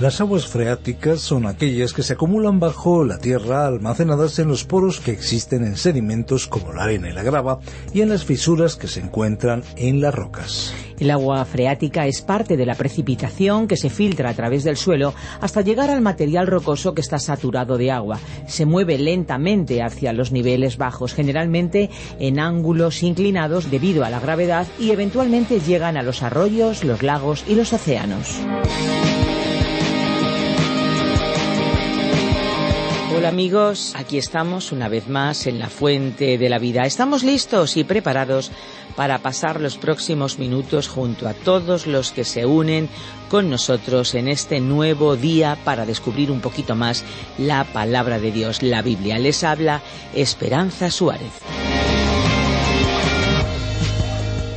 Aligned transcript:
Las 0.00 0.20
aguas 0.20 0.46
freáticas 0.46 1.20
son 1.20 1.44
aquellas 1.44 1.92
que 1.92 2.04
se 2.04 2.12
acumulan 2.12 2.60
bajo 2.60 3.04
la 3.04 3.18
tierra 3.18 3.66
almacenadas 3.66 4.38
en 4.38 4.46
los 4.46 4.62
poros 4.62 5.00
que 5.00 5.10
existen 5.10 5.64
en 5.64 5.76
sedimentos 5.76 6.46
como 6.46 6.72
la 6.72 6.84
arena 6.84 7.10
y 7.10 7.12
la 7.12 7.24
grava 7.24 7.58
y 7.92 8.02
en 8.02 8.10
las 8.10 8.24
fisuras 8.24 8.76
que 8.76 8.86
se 8.86 9.00
encuentran 9.00 9.64
en 9.74 10.00
las 10.00 10.14
rocas. 10.14 10.72
El 11.00 11.10
agua 11.10 11.44
freática 11.44 12.06
es 12.06 12.22
parte 12.22 12.56
de 12.56 12.64
la 12.64 12.76
precipitación 12.76 13.66
que 13.66 13.76
se 13.76 13.90
filtra 13.90 14.30
a 14.30 14.34
través 14.34 14.62
del 14.62 14.76
suelo 14.76 15.14
hasta 15.40 15.62
llegar 15.62 15.90
al 15.90 16.00
material 16.00 16.46
rocoso 16.46 16.94
que 16.94 17.00
está 17.00 17.18
saturado 17.18 17.76
de 17.76 17.90
agua. 17.90 18.20
Se 18.46 18.66
mueve 18.66 18.98
lentamente 18.98 19.82
hacia 19.82 20.12
los 20.12 20.30
niveles 20.30 20.76
bajos, 20.76 21.12
generalmente 21.12 21.90
en 22.20 22.38
ángulos 22.38 23.02
inclinados 23.02 23.68
debido 23.68 24.04
a 24.04 24.10
la 24.10 24.20
gravedad 24.20 24.68
y 24.78 24.92
eventualmente 24.92 25.58
llegan 25.58 25.96
a 25.96 26.04
los 26.04 26.22
arroyos, 26.22 26.84
los 26.84 27.02
lagos 27.02 27.44
y 27.48 27.56
los 27.56 27.72
océanos. 27.72 28.38
Amigos, 33.28 33.92
aquí 33.94 34.16
estamos 34.16 34.72
una 34.72 34.88
vez 34.88 35.06
más 35.06 35.46
en 35.46 35.58
la 35.58 35.68
fuente 35.68 36.38
de 36.38 36.48
la 36.48 36.58
vida. 36.58 36.86
Estamos 36.86 37.22
listos 37.22 37.76
y 37.76 37.84
preparados 37.84 38.50
para 38.96 39.18
pasar 39.18 39.60
los 39.60 39.76
próximos 39.76 40.38
minutos 40.38 40.88
junto 40.88 41.28
a 41.28 41.34
todos 41.34 41.86
los 41.86 42.10
que 42.10 42.24
se 42.24 42.46
unen 42.46 42.88
con 43.28 43.50
nosotros 43.50 44.14
en 44.14 44.28
este 44.28 44.60
nuevo 44.60 45.14
día 45.14 45.58
para 45.62 45.84
descubrir 45.84 46.30
un 46.30 46.40
poquito 46.40 46.74
más 46.74 47.04
la 47.36 47.64
palabra 47.64 48.18
de 48.18 48.32
Dios, 48.32 48.62
la 48.62 48.80
Biblia. 48.80 49.18
Les 49.18 49.44
habla 49.44 49.82
Esperanza 50.14 50.90
Suárez. 50.90 51.77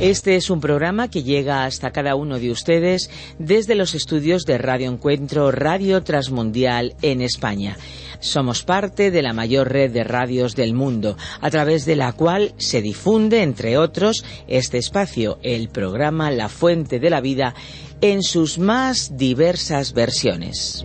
Este 0.02 0.34
es 0.34 0.50
un 0.50 0.60
programa 0.60 1.08
que 1.08 1.22
llega 1.22 1.62
hasta 1.62 1.92
cada 1.92 2.16
uno 2.16 2.40
de 2.40 2.50
ustedes 2.50 3.08
desde 3.38 3.76
los 3.76 3.94
estudios 3.94 4.42
de 4.42 4.58
Radio 4.58 4.90
Encuentro 4.90 5.52
Radio 5.52 6.02
Transmundial 6.02 6.96
en 7.02 7.20
España. 7.20 7.76
Somos 8.18 8.64
parte 8.64 9.12
de 9.12 9.22
la 9.22 9.32
mayor 9.32 9.70
red 9.70 9.92
de 9.92 10.02
radios 10.02 10.56
del 10.56 10.74
mundo, 10.74 11.16
a 11.40 11.50
través 11.50 11.84
de 11.86 11.94
la 11.94 12.14
cual 12.14 12.52
se 12.56 12.82
difunde, 12.82 13.44
entre 13.44 13.78
otros, 13.78 14.24
este 14.48 14.78
espacio, 14.78 15.38
el 15.44 15.68
programa 15.68 16.32
La 16.32 16.48
Fuente 16.48 16.98
de 16.98 17.08
la 17.08 17.20
Vida, 17.20 17.54
en 18.00 18.24
sus 18.24 18.58
más 18.58 19.16
diversas 19.16 19.92
versiones. 19.92 20.84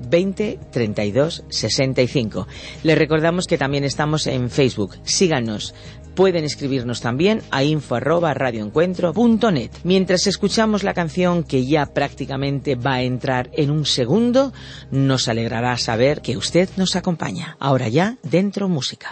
20 0.00 0.58
32 0.70 1.44
65. 1.48 2.46
Les 2.82 2.98
recordamos 2.98 3.46
que 3.46 3.58
también 3.58 3.84
estamos 3.84 4.26
en 4.26 4.50
Facebook. 4.50 4.96
Síganos. 5.04 5.74
Pueden 6.14 6.44
escribirnos 6.44 7.02
también 7.02 7.42
a 7.50 7.62
info 7.62 7.96
arroba 7.96 8.32
radioencuentro.net. 8.32 9.70
Mientras 9.84 10.26
escuchamos 10.26 10.82
la 10.82 10.94
canción 10.94 11.44
que 11.44 11.66
ya 11.66 11.84
prácticamente 11.86 12.74
va 12.74 12.94
a 12.94 13.02
entrar 13.02 13.50
en 13.52 13.70
un 13.70 13.84
segundo, 13.84 14.54
nos 14.90 15.28
alegrará 15.28 15.76
saber 15.76 16.22
que 16.22 16.38
usted 16.38 16.70
nos 16.78 16.96
acompaña. 16.96 17.58
Ahora 17.60 17.88
ya, 17.88 18.16
dentro 18.22 18.66
música. 18.66 19.10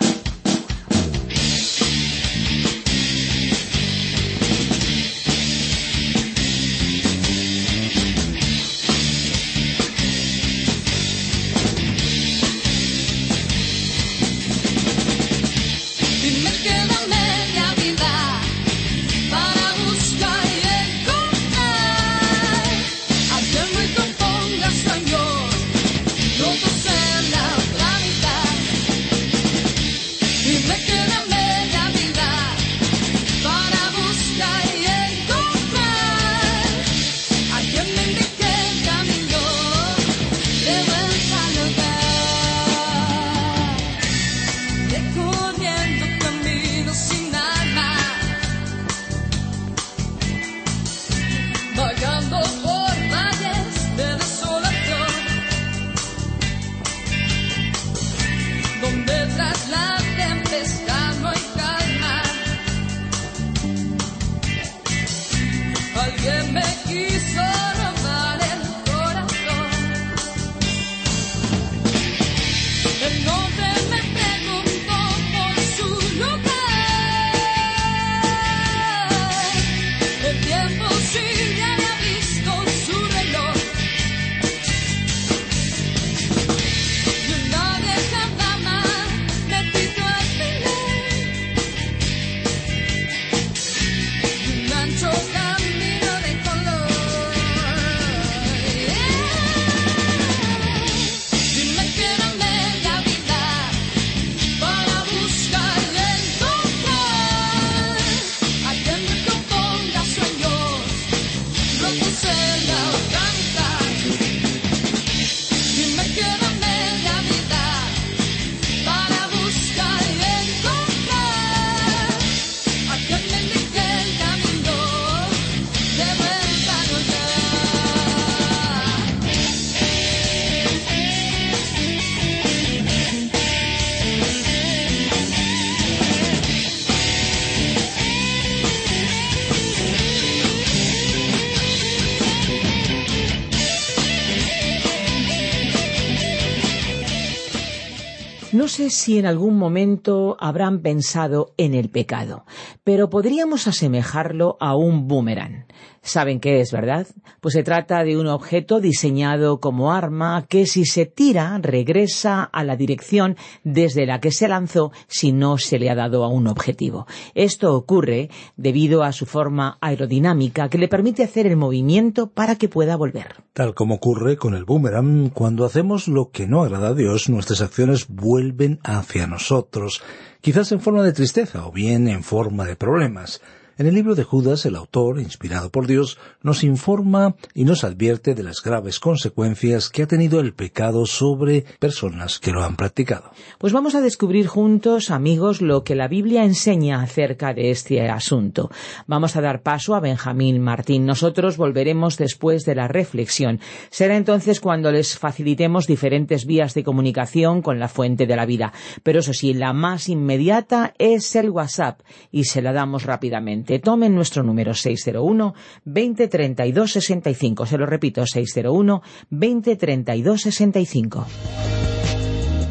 Sé 148.85 148.91
si 148.91 149.19
en 149.19 149.27
algún 149.27 149.57
momento 149.57 150.37
habrán 150.41 150.81
pensado 150.81 151.55
en 151.57 151.75
el 151.75 151.89
pecado, 151.89 152.45
pero 152.85 153.09
podríamos 153.09 153.67
asemejarlo 153.67 154.57
a 154.61 154.77
un 154.77 155.09
boomerang. 155.09 155.65
Saben 156.03 156.39
qué 156.39 156.61
es, 156.61 156.71
¿verdad? 156.71 157.07
Pues 157.41 157.55
se 157.55 157.63
trata 157.63 158.05
de 158.05 158.19
un 158.19 158.27
objeto 158.27 158.79
diseñado 158.79 159.59
como 159.59 159.91
arma 159.91 160.45
que 160.47 160.67
si 160.67 160.85
se 160.85 161.07
tira 161.07 161.59
regresa 161.63 162.43
a 162.43 162.63
la 162.63 162.77
dirección 162.77 163.37
desde 163.65 164.05
la 164.05 164.21
que 164.21 164.31
se 164.31 164.47
lanzó 164.47 164.93
si 165.07 165.33
no 165.33 165.57
se 165.57 165.79
le 165.79 165.89
ha 165.89 165.95
dado 165.95 166.23
a 166.23 166.29
un 166.29 166.47
objetivo. 166.47 167.07
Esto 167.35 167.75
ocurre 167.75 168.29
debido 168.59 169.03
a 169.03 169.13
su 169.13 169.25
forma 169.25 169.79
aerodinámica 169.81 170.69
que 170.69 170.77
le 170.77 170.89
permite 170.89 171.25
hacer 171.25 171.47
el 171.47 171.57
movimiento 171.57 172.31
para 172.31 172.57
que 172.57 172.69
pueda 172.69 172.97
volver. 172.97 173.43
Tal 173.55 173.73
como 173.75 173.95
ocurre 173.95 174.37
con 174.37 174.55
el 174.55 174.67
boomerang, 174.67 175.31
cuando 175.31 175.65
hacemos 175.65 176.07
lo 176.07 176.31
que 176.31 176.47
no 176.47 176.63
agrada 176.63 176.89
a 176.89 176.95
Dios, 176.95 177.31
nuestras 177.31 177.63
acciones 177.63 178.09
vuelven 178.09 178.79
hacia 178.85 179.27
nosotros, 179.27 180.03
quizás 180.45 180.71
en 180.73 180.81
forma 180.83 181.03
de 181.03 181.15
tristeza 181.15 181.67
o 181.67 181.73
bien 181.73 182.07
en 182.07 182.23
forma 182.23 182.67
de 182.67 182.77
problemas. 182.77 183.41
En 183.77 183.89
el 183.89 183.95
libro 183.95 184.15
de 184.15 184.23
Judas, 184.23 184.67
el 184.67 184.77
autor, 184.77 185.19
inspirado 185.19 185.69
por 185.71 185.89
Dios, 185.89 186.17
nos 186.43 186.63
informa 186.63 187.35
y 187.55 187.65
nos 187.65 187.83
advierte 187.83 188.37
de 188.37 188.45
las 188.45 188.63
graves 188.63 189.01
consecuencias 189.01 189.89
que 189.91 190.05
ha 190.05 190.07
tenido 190.07 190.39
el 190.39 190.55
pecado 190.55 191.07
sobre 191.07 191.65
personas 191.81 192.39
que 192.39 192.53
lo 192.53 192.63
han 192.63 192.77
practicado. 192.77 193.33
Pues 193.59 193.73
vamos 193.73 193.97
a 193.97 194.01
descubrir 194.01 194.47
juntos, 194.47 195.11
amigos, 195.11 195.61
lo 195.61 195.83
que 195.83 195.97
la 195.97 196.07
Biblia 196.07 196.45
enseña 196.45 197.03
acerca 197.03 197.53
de 197.53 197.73
este 197.73 198.01
asunto. 198.09 198.71
Vamos 199.09 199.35
a 199.35 199.41
dar 199.41 199.63
paso 199.63 199.97
a 199.97 200.01
Benjamín 200.01 200.61
Martín. 200.61 201.05
Nosotros 201.05 201.57
volveremos 201.57 202.17
después 202.17 202.65
de 202.65 202.77
la 202.77 202.87
reflexión. 202.87 203.59
Será 203.91 204.17
entonces 204.17 204.61
cuando 204.61 204.93
les 204.93 205.19
facilitemos 205.19 205.89
diferentes 205.89 206.47
vías 206.47 206.75
de 206.75 206.85
comunicación 206.85 207.61
con 207.61 207.81
la 207.81 207.89
fuente 207.89 208.27
de 208.27 208.37
la 208.37 208.47
vida. 208.47 208.73
Pero 209.03 209.19
eso 209.19 209.33
sí, 209.33 209.53
la 209.53 209.73
más 209.73 210.09
inmediata 210.09 210.95
es 210.99 211.35
el 211.35 211.51
WhatsApp 211.51 212.03
y 212.31 212.45
se 212.45 212.63
la 212.63 212.73
damos 212.73 213.03
rápidamente. 213.03 213.64
Tomen 213.65 214.15
nuestro 214.15 214.43
número 214.43 214.75
601 214.75 215.55
20 215.85 216.29
32 216.29 216.93
65. 216.93 217.67
Se 217.67 217.79
lo 217.79 217.87
repito, 217.87 218.27
601 218.27 219.03
20 219.31 219.77
32 219.77 220.41
65. 220.41 221.27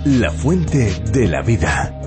La 0.06 0.32
fuente 0.32 1.02
de 1.12 1.28
la 1.28 1.42
vida. 1.42 2.00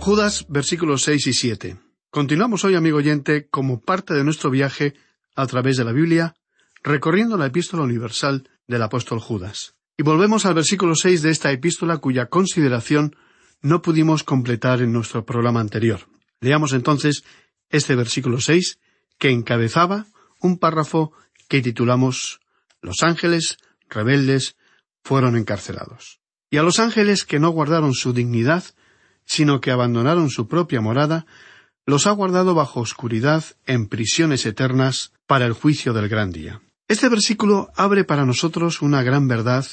Judas, 0.00 0.46
versículos 0.48 1.02
6 1.02 1.26
y 1.26 1.32
7. 1.34 1.76
Continuamos 2.10 2.64
hoy, 2.64 2.74
amigo 2.74 2.96
oyente, 2.96 3.48
como 3.48 3.82
parte 3.82 4.14
de 4.14 4.24
nuestro 4.24 4.50
viaje 4.50 4.94
a 5.36 5.46
través 5.46 5.76
de 5.76 5.84
la 5.84 5.92
Biblia, 5.92 6.34
recorriendo 6.82 7.36
la 7.36 7.46
epístola 7.46 7.82
universal 7.82 8.48
del 8.66 8.82
apóstol 8.82 9.20
Judas. 9.20 9.76
Y 9.98 10.02
volvemos 10.02 10.46
al 10.46 10.54
versículo 10.54 10.94
6 10.94 11.20
de 11.20 11.30
esta 11.30 11.52
epístola 11.52 11.98
cuya 11.98 12.26
consideración 12.26 13.14
no 13.60 13.82
pudimos 13.82 14.24
completar 14.24 14.80
en 14.80 14.92
nuestro 14.92 15.26
programa 15.26 15.60
anterior. 15.60 16.09
Leamos 16.40 16.72
entonces 16.72 17.24
este 17.68 17.94
versículo 17.94 18.40
seis, 18.40 18.78
que 19.18 19.30
encabezaba 19.30 20.06
un 20.40 20.58
párrafo 20.58 21.12
que 21.48 21.62
titulamos 21.62 22.40
Los 22.80 23.02
ángeles 23.02 23.58
rebeldes 23.88 24.56
fueron 25.02 25.36
encarcelados. 25.36 26.20
Y 26.50 26.56
a 26.56 26.62
los 26.62 26.78
ángeles 26.78 27.24
que 27.24 27.38
no 27.38 27.50
guardaron 27.50 27.92
su 27.92 28.12
dignidad, 28.12 28.64
sino 29.24 29.60
que 29.60 29.70
abandonaron 29.70 30.30
su 30.30 30.48
propia 30.48 30.80
morada, 30.80 31.26
los 31.86 32.06
ha 32.06 32.10
guardado 32.12 32.54
bajo 32.54 32.80
oscuridad 32.80 33.44
en 33.66 33.86
prisiones 33.88 34.46
eternas 34.46 35.12
para 35.26 35.46
el 35.46 35.52
juicio 35.52 35.92
del 35.92 36.08
gran 36.08 36.32
día. 36.32 36.60
Este 36.88 37.08
versículo 37.08 37.70
abre 37.76 38.04
para 38.04 38.26
nosotros 38.26 38.82
una 38.82 39.02
gran 39.02 39.28
verdad 39.28 39.66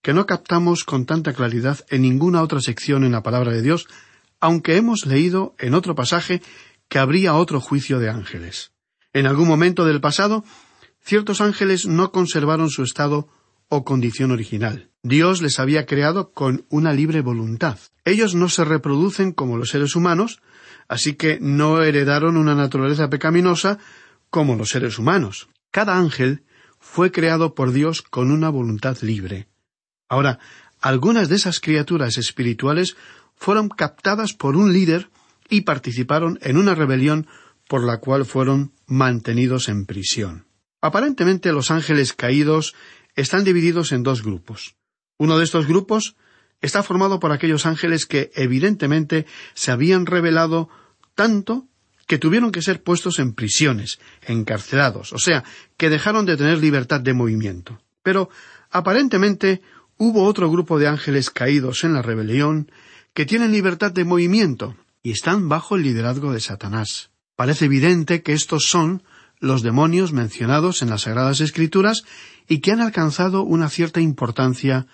que 0.00 0.14
no 0.14 0.26
captamos 0.26 0.84
con 0.84 1.06
tanta 1.06 1.32
claridad 1.32 1.84
en 1.88 2.02
ninguna 2.02 2.42
otra 2.42 2.60
sección 2.60 3.04
en 3.04 3.12
la 3.12 3.22
palabra 3.22 3.52
de 3.52 3.62
Dios, 3.62 3.86
aunque 4.44 4.76
hemos 4.76 5.06
leído 5.06 5.54
en 5.58 5.72
otro 5.72 5.94
pasaje 5.94 6.42
que 6.90 6.98
habría 6.98 7.34
otro 7.34 7.62
juicio 7.62 7.98
de 7.98 8.10
ángeles. 8.10 8.72
En 9.14 9.24
algún 9.24 9.48
momento 9.48 9.86
del 9.86 10.02
pasado, 10.02 10.44
ciertos 11.00 11.40
ángeles 11.40 11.86
no 11.86 12.12
conservaron 12.12 12.68
su 12.68 12.82
estado 12.82 13.26
o 13.68 13.86
condición 13.86 14.32
original. 14.32 14.90
Dios 15.02 15.40
les 15.40 15.58
había 15.58 15.86
creado 15.86 16.32
con 16.32 16.66
una 16.68 16.92
libre 16.92 17.22
voluntad. 17.22 17.78
Ellos 18.04 18.34
no 18.34 18.50
se 18.50 18.66
reproducen 18.66 19.32
como 19.32 19.56
los 19.56 19.70
seres 19.70 19.96
humanos, 19.96 20.42
así 20.88 21.14
que 21.14 21.38
no 21.40 21.82
heredaron 21.82 22.36
una 22.36 22.54
naturaleza 22.54 23.08
pecaminosa 23.08 23.78
como 24.28 24.56
los 24.56 24.68
seres 24.68 24.98
humanos. 24.98 25.48
Cada 25.70 25.96
ángel 25.96 26.44
fue 26.78 27.10
creado 27.10 27.54
por 27.54 27.72
Dios 27.72 28.02
con 28.02 28.30
una 28.30 28.50
voluntad 28.50 28.98
libre. 29.00 29.48
Ahora, 30.06 30.38
algunas 30.82 31.30
de 31.30 31.36
esas 31.36 31.60
criaturas 31.60 32.18
espirituales 32.18 32.94
fueron 33.36 33.68
captadas 33.68 34.32
por 34.32 34.56
un 34.56 34.72
líder 34.72 35.10
y 35.48 35.62
participaron 35.62 36.38
en 36.42 36.56
una 36.56 36.74
rebelión 36.74 37.26
por 37.68 37.84
la 37.84 37.98
cual 37.98 38.24
fueron 38.24 38.72
mantenidos 38.86 39.68
en 39.68 39.86
prisión. 39.86 40.46
Aparentemente 40.80 41.52
los 41.52 41.70
ángeles 41.70 42.12
caídos 42.12 42.74
están 43.16 43.44
divididos 43.44 43.92
en 43.92 44.02
dos 44.02 44.22
grupos. 44.22 44.76
Uno 45.18 45.38
de 45.38 45.44
estos 45.44 45.66
grupos 45.66 46.16
está 46.60 46.82
formado 46.82 47.20
por 47.20 47.32
aquellos 47.32 47.66
ángeles 47.66 48.06
que 48.06 48.30
evidentemente 48.34 49.26
se 49.54 49.70
habían 49.70 50.06
rebelado 50.06 50.68
tanto 51.14 51.66
que 52.06 52.18
tuvieron 52.18 52.52
que 52.52 52.62
ser 52.62 52.82
puestos 52.82 53.18
en 53.18 53.32
prisiones, 53.32 53.98
encarcelados, 54.22 55.12
o 55.12 55.18
sea, 55.18 55.44
que 55.76 55.88
dejaron 55.88 56.26
de 56.26 56.36
tener 56.36 56.58
libertad 56.58 57.00
de 57.00 57.14
movimiento. 57.14 57.80
Pero 58.02 58.28
aparentemente 58.70 59.62
hubo 59.96 60.24
otro 60.24 60.50
grupo 60.50 60.78
de 60.78 60.88
ángeles 60.88 61.30
caídos 61.30 61.84
en 61.84 61.94
la 61.94 62.02
rebelión 62.02 62.70
que 63.14 63.26
tienen 63.26 63.52
libertad 63.52 63.92
de 63.92 64.04
movimiento 64.04 64.76
y 65.02 65.12
están 65.12 65.48
bajo 65.48 65.76
el 65.76 65.82
liderazgo 65.82 66.32
de 66.32 66.40
Satanás. 66.40 67.10
Parece 67.36 67.66
evidente 67.66 68.22
que 68.22 68.32
estos 68.32 68.64
son 68.64 69.02
los 69.38 69.62
demonios 69.62 70.12
mencionados 70.12 70.82
en 70.82 70.90
las 70.90 71.02
Sagradas 71.02 71.40
Escrituras 71.40 72.04
y 72.48 72.58
que 72.58 72.72
han 72.72 72.80
alcanzado 72.80 73.42
una 73.42 73.68
cierta 73.68 74.00
importancia 74.00 74.86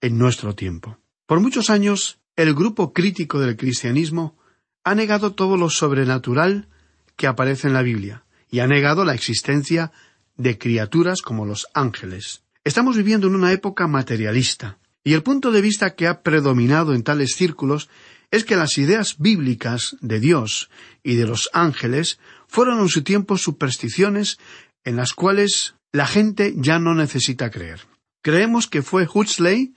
en 0.00 0.18
nuestro 0.18 0.54
tiempo. 0.54 0.98
Por 1.26 1.40
muchos 1.40 1.70
años, 1.70 2.18
el 2.36 2.54
grupo 2.54 2.92
crítico 2.92 3.38
del 3.38 3.56
cristianismo 3.56 4.36
ha 4.84 4.94
negado 4.94 5.34
todo 5.34 5.56
lo 5.56 5.70
sobrenatural 5.70 6.68
que 7.16 7.26
aparece 7.26 7.68
en 7.68 7.74
la 7.74 7.82
Biblia 7.82 8.24
y 8.50 8.60
ha 8.60 8.66
negado 8.66 9.04
la 9.04 9.14
existencia 9.14 9.92
de 10.36 10.56
criaturas 10.56 11.20
como 11.20 11.44
los 11.44 11.66
ángeles. 11.74 12.42
Estamos 12.64 12.96
viviendo 12.96 13.26
en 13.26 13.34
una 13.34 13.52
época 13.52 13.86
materialista, 13.86 14.78
y 15.04 15.14
el 15.14 15.22
punto 15.22 15.50
de 15.52 15.60
vista 15.60 15.94
que 15.94 16.06
ha 16.06 16.22
predominado 16.22 16.94
en 16.94 17.02
tales 17.02 17.34
círculos 17.34 17.88
es 18.30 18.44
que 18.44 18.56
las 18.56 18.76
ideas 18.78 19.16
bíblicas 19.18 19.96
de 20.00 20.20
Dios 20.20 20.70
y 21.02 21.14
de 21.14 21.26
los 21.26 21.48
ángeles 21.52 22.18
fueron 22.46 22.80
en 22.80 22.88
su 22.88 23.02
tiempo 23.02 23.38
supersticiones 23.38 24.38
en 24.84 24.96
las 24.96 25.12
cuales 25.12 25.74
la 25.92 26.06
gente 26.06 26.54
ya 26.56 26.78
no 26.78 26.94
necesita 26.94 27.50
creer. 27.50 27.80
Creemos 28.22 28.66
que 28.66 28.82
fue 28.82 29.08
Huxley 29.12 29.74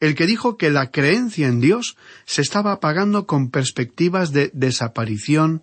el 0.00 0.16
que 0.16 0.26
dijo 0.26 0.56
que 0.56 0.70
la 0.70 0.90
creencia 0.90 1.46
en 1.46 1.60
Dios 1.60 1.96
se 2.24 2.42
estaba 2.42 2.72
apagando 2.72 3.26
con 3.28 3.50
perspectivas 3.50 4.32
de 4.32 4.50
desaparición 4.52 5.62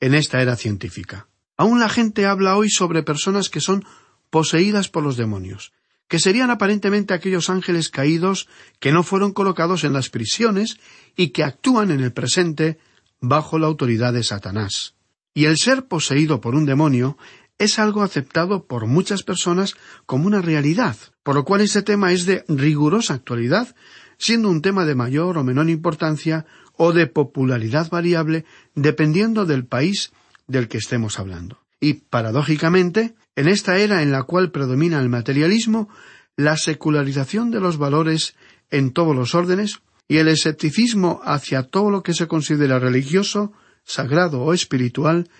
en 0.00 0.14
esta 0.14 0.42
era 0.42 0.56
científica. 0.56 1.28
Aún 1.56 1.80
la 1.80 1.88
gente 1.88 2.26
habla 2.26 2.56
hoy 2.56 2.68
sobre 2.68 3.02
personas 3.02 3.48
que 3.48 3.62
son 3.62 3.86
poseídas 4.28 4.90
por 4.90 5.02
los 5.02 5.16
demonios, 5.16 5.72
que 6.08 6.18
serían 6.18 6.50
aparentemente 6.50 7.14
aquellos 7.14 7.50
ángeles 7.50 7.90
caídos 7.90 8.48
que 8.80 8.92
no 8.92 9.02
fueron 9.02 9.32
colocados 9.32 9.84
en 9.84 9.92
las 9.92 10.08
prisiones 10.08 10.78
y 11.16 11.28
que 11.28 11.44
actúan 11.44 11.90
en 11.90 12.00
el 12.00 12.12
presente 12.12 12.78
bajo 13.20 13.58
la 13.58 13.66
autoridad 13.66 14.12
de 14.12 14.24
Satanás. 14.24 14.94
Y 15.34 15.44
el 15.44 15.58
ser 15.58 15.86
poseído 15.86 16.40
por 16.40 16.54
un 16.54 16.66
demonio 16.66 17.16
es 17.58 17.78
algo 17.78 18.02
aceptado 18.02 18.64
por 18.66 18.86
muchas 18.86 19.22
personas 19.22 19.74
como 20.06 20.26
una 20.26 20.40
realidad, 20.40 20.96
por 21.22 21.34
lo 21.34 21.44
cual 21.44 21.60
este 21.60 21.82
tema 21.82 22.12
es 22.12 22.24
de 22.24 22.44
rigurosa 22.48 23.14
actualidad, 23.14 23.74
siendo 24.16 24.48
un 24.48 24.62
tema 24.62 24.84
de 24.84 24.94
mayor 24.94 25.38
o 25.38 25.44
menor 25.44 25.68
importancia 25.68 26.46
o 26.76 26.92
de 26.92 27.06
popularidad 27.06 27.90
variable 27.90 28.44
dependiendo 28.74 29.44
del 29.44 29.66
país 29.66 30.12
del 30.46 30.68
que 30.68 30.78
estemos 30.78 31.18
hablando. 31.18 31.60
Y, 31.80 31.94
paradójicamente, 31.94 33.14
en 33.38 33.46
esta 33.46 33.78
era 33.78 34.02
en 34.02 34.10
la 34.10 34.24
cual 34.24 34.50
predomina 34.50 34.98
el 34.98 35.08
materialismo, 35.08 35.88
la 36.34 36.56
secularización 36.56 37.52
de 37.52 37.60
los 37.60 37.78
valores 37.78 38.34
en 38.68 38.90
todos 38.90 39.14
los 39.14 39.36
órdenes 39.36 39.78
y 40.08 40.16
el 40.16 40.26
escepticismo 40.26 41.20
hacia 41.22 41.62
todo 41.62 41.88
lo 41.88 42.02
que 42.02 42.14
se 42.14 42.26
considera 42.26 42.80
religioso, 42.80 43.52
sagrado 43.84 44.40
o 44.40 44.52
espiritual, 44.52 45.30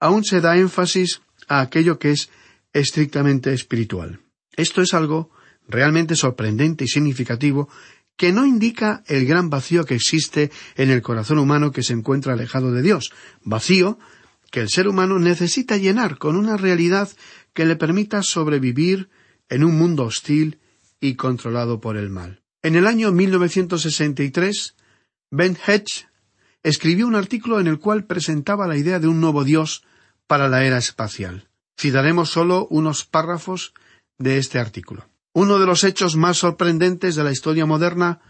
aún 0.00 0.24
se 0.24 0.40
da 0.40 0.56
énfasis 0.56 1.22
a 1.46 1.60
aquello 1.60 2.00
que 2.00 2.10
es 2.10 2.28
estrictamente 2.72 3.52
espiritual. 3.52 4.18
Esto 4.56 4.82
es 4.82 4.92
algo 4.92 5.30
realmente 5.68 6.16
sorprendente 6.16 6.86
y 6.86 6.88
significativo 6.88 7.68
que 8.16 8.32
no 8.32 8.46
indica 8.46 9.04
el 9.06 9.26
gran 9.26 9.48
vacío 9.48 9.84
que 9.84 9.94
existe 9.94 10.50
en 10.74 10.90
el 10.90 11.02
corazón 11.02 11.38
humano 11.38 11.70
que 11.70 11.84
se 11.84 11.92
encuentra 11.92 12.32
alejado 12.32 12.72
de 12.72 12.82
Dios, 12.82 13.12
vacío 13.44 13.96
que 14.54 14.60
el 14.60 14.68
ser 14.68 14.86
humano 14.86 15.18
necesita 15.18 15.76
llenar 15.78 16.16
con 16.16 16.36
una 16.36 16.56
realidad 16.56 17.08
que 17.54 17.64
le 17.64 17.76
permita 17.76 18.22
sobrevivir 18.22 19.08
en 19.48 19.64
un 19.64 19.78
mundo 19.78 20.04
hostil 20.04 20.58
y 21.00 21.14
controlado 21.14 21.80
por 21.80 21.96
el 21.96 22.10
mal. 22.10 22.42
En 22.62 22.76
el 22.76 22.86
año 22.86 23.12
1963, 23.12 24.74
Ben 25.30 25.56
Hedge 25.66 26.08
escribió 26.62 27.06
un 27.06 27.14
artículo 27.14 27.60
en 27.60 27.66
el 27.66 27.78
cual 27.78 28.04
presentaba 28.04 28.66
la 28.66 28.76
idea 28.76 28.98
de 28.98 29.08
un 29.08 29.20
nuevo 29.20 29.44
Dios 29.44 29.84
para 30.26 30.48
la 30.48 30.64
era 30.64 30.78
espacial. 30.78 31.48
Citaremos 31.78 32.30
solo 32.30 32.66
unos 32.70 33.04
párrafos 33.04 33.74
de 34.18 34.38
este 34.38 34.58
artículo. 34.58 35.06
Uno 35.32 35.58
de 35.58 35.66
los 35.66 35.84
hechos 35.84 36.16
más 36.16 36.38
sorprendentes 36.38 37.16
de 37.16 37.24
la 37.24 37.32
historia 37.32 37.66
moderna 37.66 38.20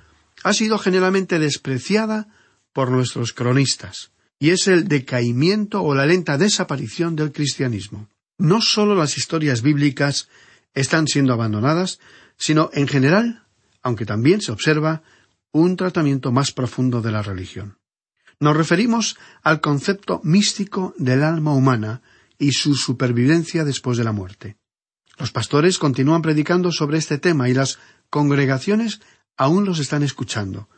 ha 0.42 0.52
sido 0.52 0.78
generalmente 0.78 1.38
despreciada 1.38 2.28
por 2.72 2.90
nuestros 2.90 3.32
cronistas, 3.32 4.10
y 4.38 4.50
es 4.50 4.66
el 4.66 4.88
decaimiento 4.88 5.82
o 5.82 5.94
la 5.94 6.06
lenta 6.06 6.38
desaparición 6.38 7.14
del 7.14 7.30
cristianismo. 7.30 8.08
No 8.38 8.60
solo 8.60 8.94
las 8.94 9.16
historias 9.16 9.62
bíblicas 9.62 10.28
están 10.74 11.06
siendo 11.06 11.32
abandonadas, 11.32 12.00
sino 12.36 12.70
en 12.72 12.88
general, 12.88 13.44
aunque 13.82 14.06
también 14.06 14.40
se 14.40 14.52
observa 14.52 15.02
un 15.52 15.76
tratamiento 15.76 16.32
más 16.32 16.50
profundo 16.50 17.00
de 17.00 17.12
la 17.12 17.22
religión. 17.22 17.78
Nos 18.40 18.56
referimos 18.56 19.16
al 19.42 19.60
concepto 19.60 20.20
místico 20.24 20.94
del 20.98 21.22
alma 21.22 21.54
humana 21.54 22.02
y 22.38 22.52
su 22.52 22.74
supervivencia 22.74 23.64
después 23.64 23.96
de 23.96 24.04
la 24.04 24.12
muerte. 24.12 24.56
Los 25.16 25.30
pastores 25.30 25.78
continúan 25.78 26.22
predicando 26.22 26.72
sobre 26.72 26.98
este 26.98 27.18
tema 27.18 27.48
y 27.48 27.54
las 27.54 27.78
congregaciones 28.10 29.00
aún 29.36 29.64
los 29.64 29.78
están 29.78 30.02
escuchando. 30.02 30.68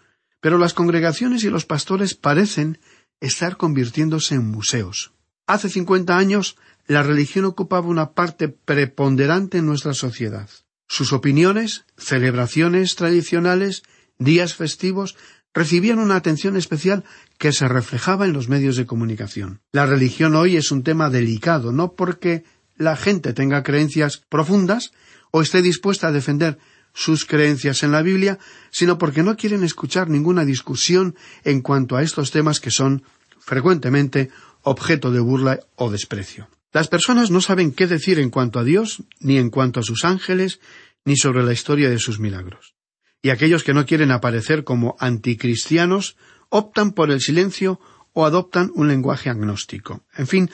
Pero 0.41 0.59
las 0.59 0.75
congregaciones 0.75 1.43
y 1.45 1.51
los 1.51 1.65
pastores 1.65 2.15
parecen 2.15 2.79
estar 3.21 3.57
convirtiéndose 3.57 4.35
en 4.35 4.51
museos. 4.51 5.16
Hace 5.47 5.69
cincuenta 5.69 6.19
años 6.19 6.57
la 6.87 7.03
religión 7.03 7.45
ocupaba 7.45 7.87
una 7.87 8.13
parte 8.13 8.49
preponderante 8.49 9.59
en 9.59 9.67
nuestra 9.67 9.95
sociedad. 9.95 10.51
Sus 10.89 11.13
opiniones, 11.13 11.85
celebraciones 11.97 12.97
tradicionales, 12.97 13.83
días 14.19 14.55
festivos 14.55 15.17
recibían 15.55 16.01
una 16.01 16.17
atención 16.17 16.57
especial 16.57 17.05
que 17.39 17.53
se 17.53 17.69
reflejaba 17.69 18.27
en 18.27 18.33
los 18.33 18.49
medios 18.49 18.77
de 18.77 18.87
comunicación. 18.87 19.61
La 19.73 19.87
religión 19.87 20.35
hoy 20.35 20.57
es 20.57 20.71
un 20.71 20.83
tema 20.83 21.11
delicado, 21.11 21.73
no 21.73 21.93
porque 21.93 22.45
la 22.77 22.97
gente 22.97 23.33
tenga 23.33 23.63
creencias 23.63 24.23
profundas 24.29 24.93
o 25.31 25.43
esté 25.43 25.63
dispuesta 25.63 26.09
a 26.09 26.13
defender 26.13 26.59
sus 26.93 27.25
creencias 27.25 27.83
en 27.83 27.93
la 27.93 28.03
Biblia, 28.03 28.39
sino 28.71 28.99
porque 28.99 29.23
no 29.23 29.37
quieren 29.37 29.63
escuchar 29.65 30.09
ninguna 30.09 30.45
discusión 30.45 31.15
en 31.45 31.63
cuanto 31.63 31.97
a 31.97 32.03
estos 32.03 32.33
temas 32.33 32.59
que 32.59 32.71
son 32.71 33.03
frecuentemente 33.39 34.31
objeto 34.67 35.13
de 35.13 35.21
burla 35.21 35.61
o 35.77 35.91
desprecio. 35.91 36.51
Las 36.73 36.89
personas 36.89 37.31
no 37.31 37.41
saben 37.41 37.73
qué 37.73 37.87
decir 37.87 38.19
en 38.19 38.31
cuanto 38.31 38.59
a 38.59 38.65
Dios, 38.65 39.05
ni 39.21 39.39
en 39.39 39.49
cuanto 39.49 39.79
a 39.79 39.85
sus 39.85 40.05
ángeles, 40.05 40.61
ni 41.05 41.17
sobre 41.17 41.45
la 41.45 41.53
historia 41.53 41.89
de 41.89 42.01
sus 42.01 42.19
milagros. 42.19 42.75
Y 43.23 43.31
aquellos 43.31 43.63
que 43.63 43.73
no 43.73 43.87
quieren 43.87 44.11
aparecer 44.11 44.65
como 44.65 44.97
anticristianos 44.99 46.17
optan 46.49 46.93
por 46.93 47.13
el 47.13 47.21
silencio 47.21 47.81
o 48.13 48.27
adoptan 48.27 48.73
un 48.75 48.89
lenguaje 48.89 49.31
agnóstico. 49.31 50.05
En 50.17 50.27
fin, 50.27 50.51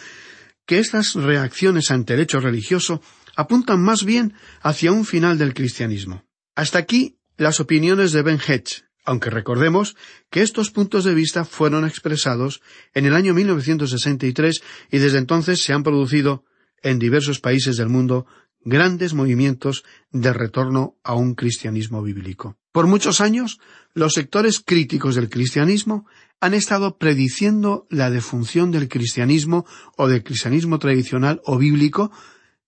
que 0.66 0.78
estas 0.78 1.14
reacciones 1.14 1.90
ante 1.90 2.12
el 2.12 2.21
hecho 2.21 2.38
religioso 2.38 3.00
apuntan 3.35 3.81
más 3.81 4.04
bien 4.04 4.35
hacia 4.61 4.92
un 4.92 5.07
final 5.07 5.38
del 5.38 5.54
cristianismo. 5.54 6.25
Hasta 6.54 6.78
aquí 6.78 7.19
las 7.38 7.61
opiniones 7.61 8.12
de 8.12 8.23
Ben 8.23 8.38
Hedge, 8.47 8.85
aunque 9.04 9.30
recordemos 9.30 9.97
que 10.30 10.42
estos 10.42 10.71
puntos 10.71 11.04
de 11.04 11.14
vista 11.14 11.44
fueron 11.44 11.87
expresados 11.87 12.62
en 12.94 13.06
el 13.06 13.14
año 13.14 13.35
1963 13.35 14.62
y 14.90 14.99
desde 14.99 15.18
entonces 15.18 15.62
se 15.62 15.73
han 15.73 15.82
producido 15.82 16.44
en 16.82 16.99
diversos 16.99 17.40
países 17.40 17.76
del 17.76 17.88
mundo 17.88 18.26
grandes 18.64 19.14
movimientos 19.14 19.85
de 20.11 20.32
retorno 20.32 20.97
a 21.02 21.14
un 21.14 21.35
cristianismo 21.35 22.02
bíblico. 22.02 22.56
Por 22.71 22.87
muchos 22.87 23.21
años, 23.21 23.59
los 23.92 24.12
sectores 24.12 24.61
críticos 24.61 25.14
del 25.14 25.28
cristianismo 25.28 26.06
han 26.40 26.54
estado 26.54 26.97
prediciendo 26.97 27.87
la 27.90 28.11
defunción 28.11 28.71
del 28.71 28.88
cristianismo 28.88 29.66
o 29.97 30.09
del 30.09 30.25
cristianismo 30.25 30.78
tradicional 30.78 31.40
o 31.44 31.59
bíblico, 31.59 32.11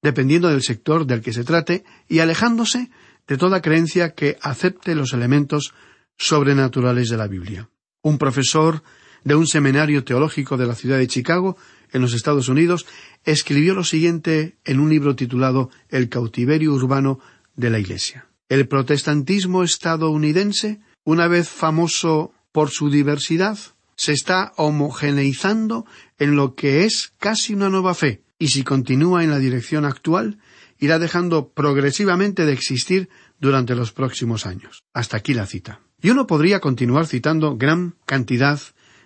dependiendo 0.03 0.49
del 0.49 0.63
sector 0.63 1.07
del 1.07 1.23
que 1.23 1.33
se 1.33 1.45
trate, 1.45 1.85
y 2.09 2.19
alejándose 2.19 2.91
de 3.27 3.37
toda 3.37 3.63
creencia 3.63 4.15
que 4.15 4.37
acepte 4.43 4.95
los 4.95 5.13
elementos 5.13 5.75
sobrenaturales 6.17 7.09
de 7.09 7.17
la 7.17 7.27
Biblia. 7.27 7.69
Un 8.03 8.19
profesor 8.19 8.83
de 9.25 9.35
un 9.35 9.47
seminario 9.47 10.05
teológico 10.05 10.57
de 10.57 10.67
la 10.67 10.75
ciudad 10.75 10.99
de 10.99 11.07
Chicago, 11.07 11.57
en 11.93 12.03
los 12.03 12.13
Estados 12.13 12.49
Unidos, 12.49 12.87
escribió 13.25 13.75
lo 13.75 13.85
siguiente 13.85 14.57
en 14.65 14.81
un 14.81 14.91
libro 14.91 15.17
titulado 15.17 15.71
El 15.89 16.09
cautiverio 16.09 16.73
urbano 16.73 17.21
de 17.57 17.71
la 17.71 17.79
Iglesia. 17.79 18.27
El 18.49 18.69
protestantismo 18.69 19.65
estadounidense, 19.65 20.81
una 21.05 21.29
vez 21.29 21.49
famoso 21.49 22.33
por 22.53 22.71
su 22.71 22.91
diversidad, 22.91 23.59
se 23.97 24.13
está 24.13 24.53
homogeneizando 24.57 25.87
en 26.19 26.37
lo 26.37 26.55
que 26.55 26.85
es 26.85 27.13
casi 27.19 27.55
una 27.55 27.71
nueva 27.71 27.95
fe, 27.95 28.23
y 28.39 28.49
si 28.49 28.65
continúa 28.65 29.25
en 29.25 29.31
la 29.31 29.39
dirección 29.39 29.85
actual, 29.85 30.39
irá 30.79 30.99
dejando 30.99 31.49
progresivamente 31.51 32.45
de 32.45 32.53
existir 32.53 33.09
durante 33.41 33.75
los 33.75 33.93
próximos 33.93 34.47
años. 34.47 34.83
Hasta 34.93 35.17
aquí 35.17 35.33
la 35.33 35.47
cita. 35.47 35.81
Y 36.05 36.11
uno 36.11 36.27
podría 36.27 36.61
continuar 36.61 37.07
citando 37.07 37.57
gran 37.57 37.95
cantidad 38.05 38.61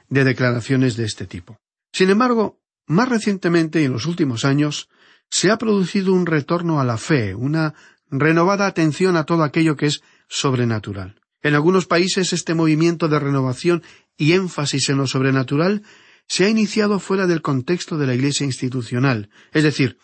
de 0.09 0.25
declaraciones 0.25 0.97
de 0.97 1.05
este 1.05 1.29
tipo. 1.29 1.57
Sin 1.93 2.11
embargo, 2.11 2.59
más 2.89 3.09
recientemente 3.09 3.81
y 3.81 3.85
en 3.85 3.93
los 3.93 4.07
últimos 4.07 4.45
años, 4.45 4.89
se 5.31 5.53
ha 5.53 5.59
producido 5.59 6.13
un 6.13 6.27
retorno 6.27 6.81
a 6.81 6.85
la 6.85 6.97
fe, 6.97 7.37
una 7.37 7.75
renovada 8.11 8.67
atención 8.67 9.17
a 9.17 9.23
todo 9.23 9.45
aquello 9.45 9.77
que 9.77 9.87
es 9.87 10.03
sobrenatural. 10.29 11.21
En 11.41 11.55
algunos 11.55 11.87
países 11.87 12.33
este 12.33 12.55
movimiento 12.55 13.07
de 13.07 13.21
renovación 13.21 13.85
y 14.17 14.33
énfasis 14.33 14.89
en 14.89 14.97
lo 14.97 15.07
sobrenatural 15.07 15.85
se 16.27 16.47
ha 16.47 16.49
iniciado 16.49 16.99
fuera 16.99 17.29
del 17.29 17.43
contexto 17.43 17.97
de 17.97 18.09
la 18.09 18.17
Iglesia 18.17 18.45
institucional, 18.45 19.31
es 19.53 19.63
decir, 19.63 19.99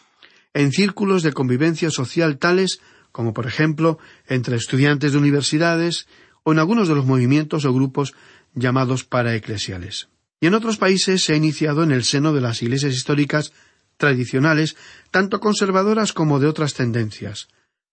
en 0.53 0.71
círculos 0.71 1.25
de 1.25 1.33
convivencia 1.33 1.91
social 1.91 2.39
tales 2.39 2.79
como 3.15 3.33
por 3.33 3.47
ejemplo 3.47 3.99
entre 4.27 4.57
estudiantes 4.57 5.13
de 5.13 5.19
universidades 5.19 6.09
o 6.45 6.53
en 6.53 6.61
algunos 6.61 6.87
de 6.89 6.95
los 6.95 7.05
movimientos 7.05 7.65
o 7.65 7.75
grupos 7.75 8.15
llamados 8.55 9.03
paraeclesiales. 9.05 10.09
Y 10.41 10.47
en 10.47 10.55
otros 10.55 10.77
países 10.77 11.25
se 11.25 11.33
ha 11.33 11.37
iniciado 11.37 11.83
en 11.83 11.91
el 11.91 12.05
seno 12.05 12.33
de 12.33 12.41
las 12.41 12.63
iglesias 12.63 12.95
históricas 12.95 13.53
tradicionales, 13.97 14.77
tanto 15.11 15.41
conservadoras 15.41 16.13
como 16.13 16.39
de 16.39 16.47
otras 16.47 16.75
tendencias. 16.75 17.49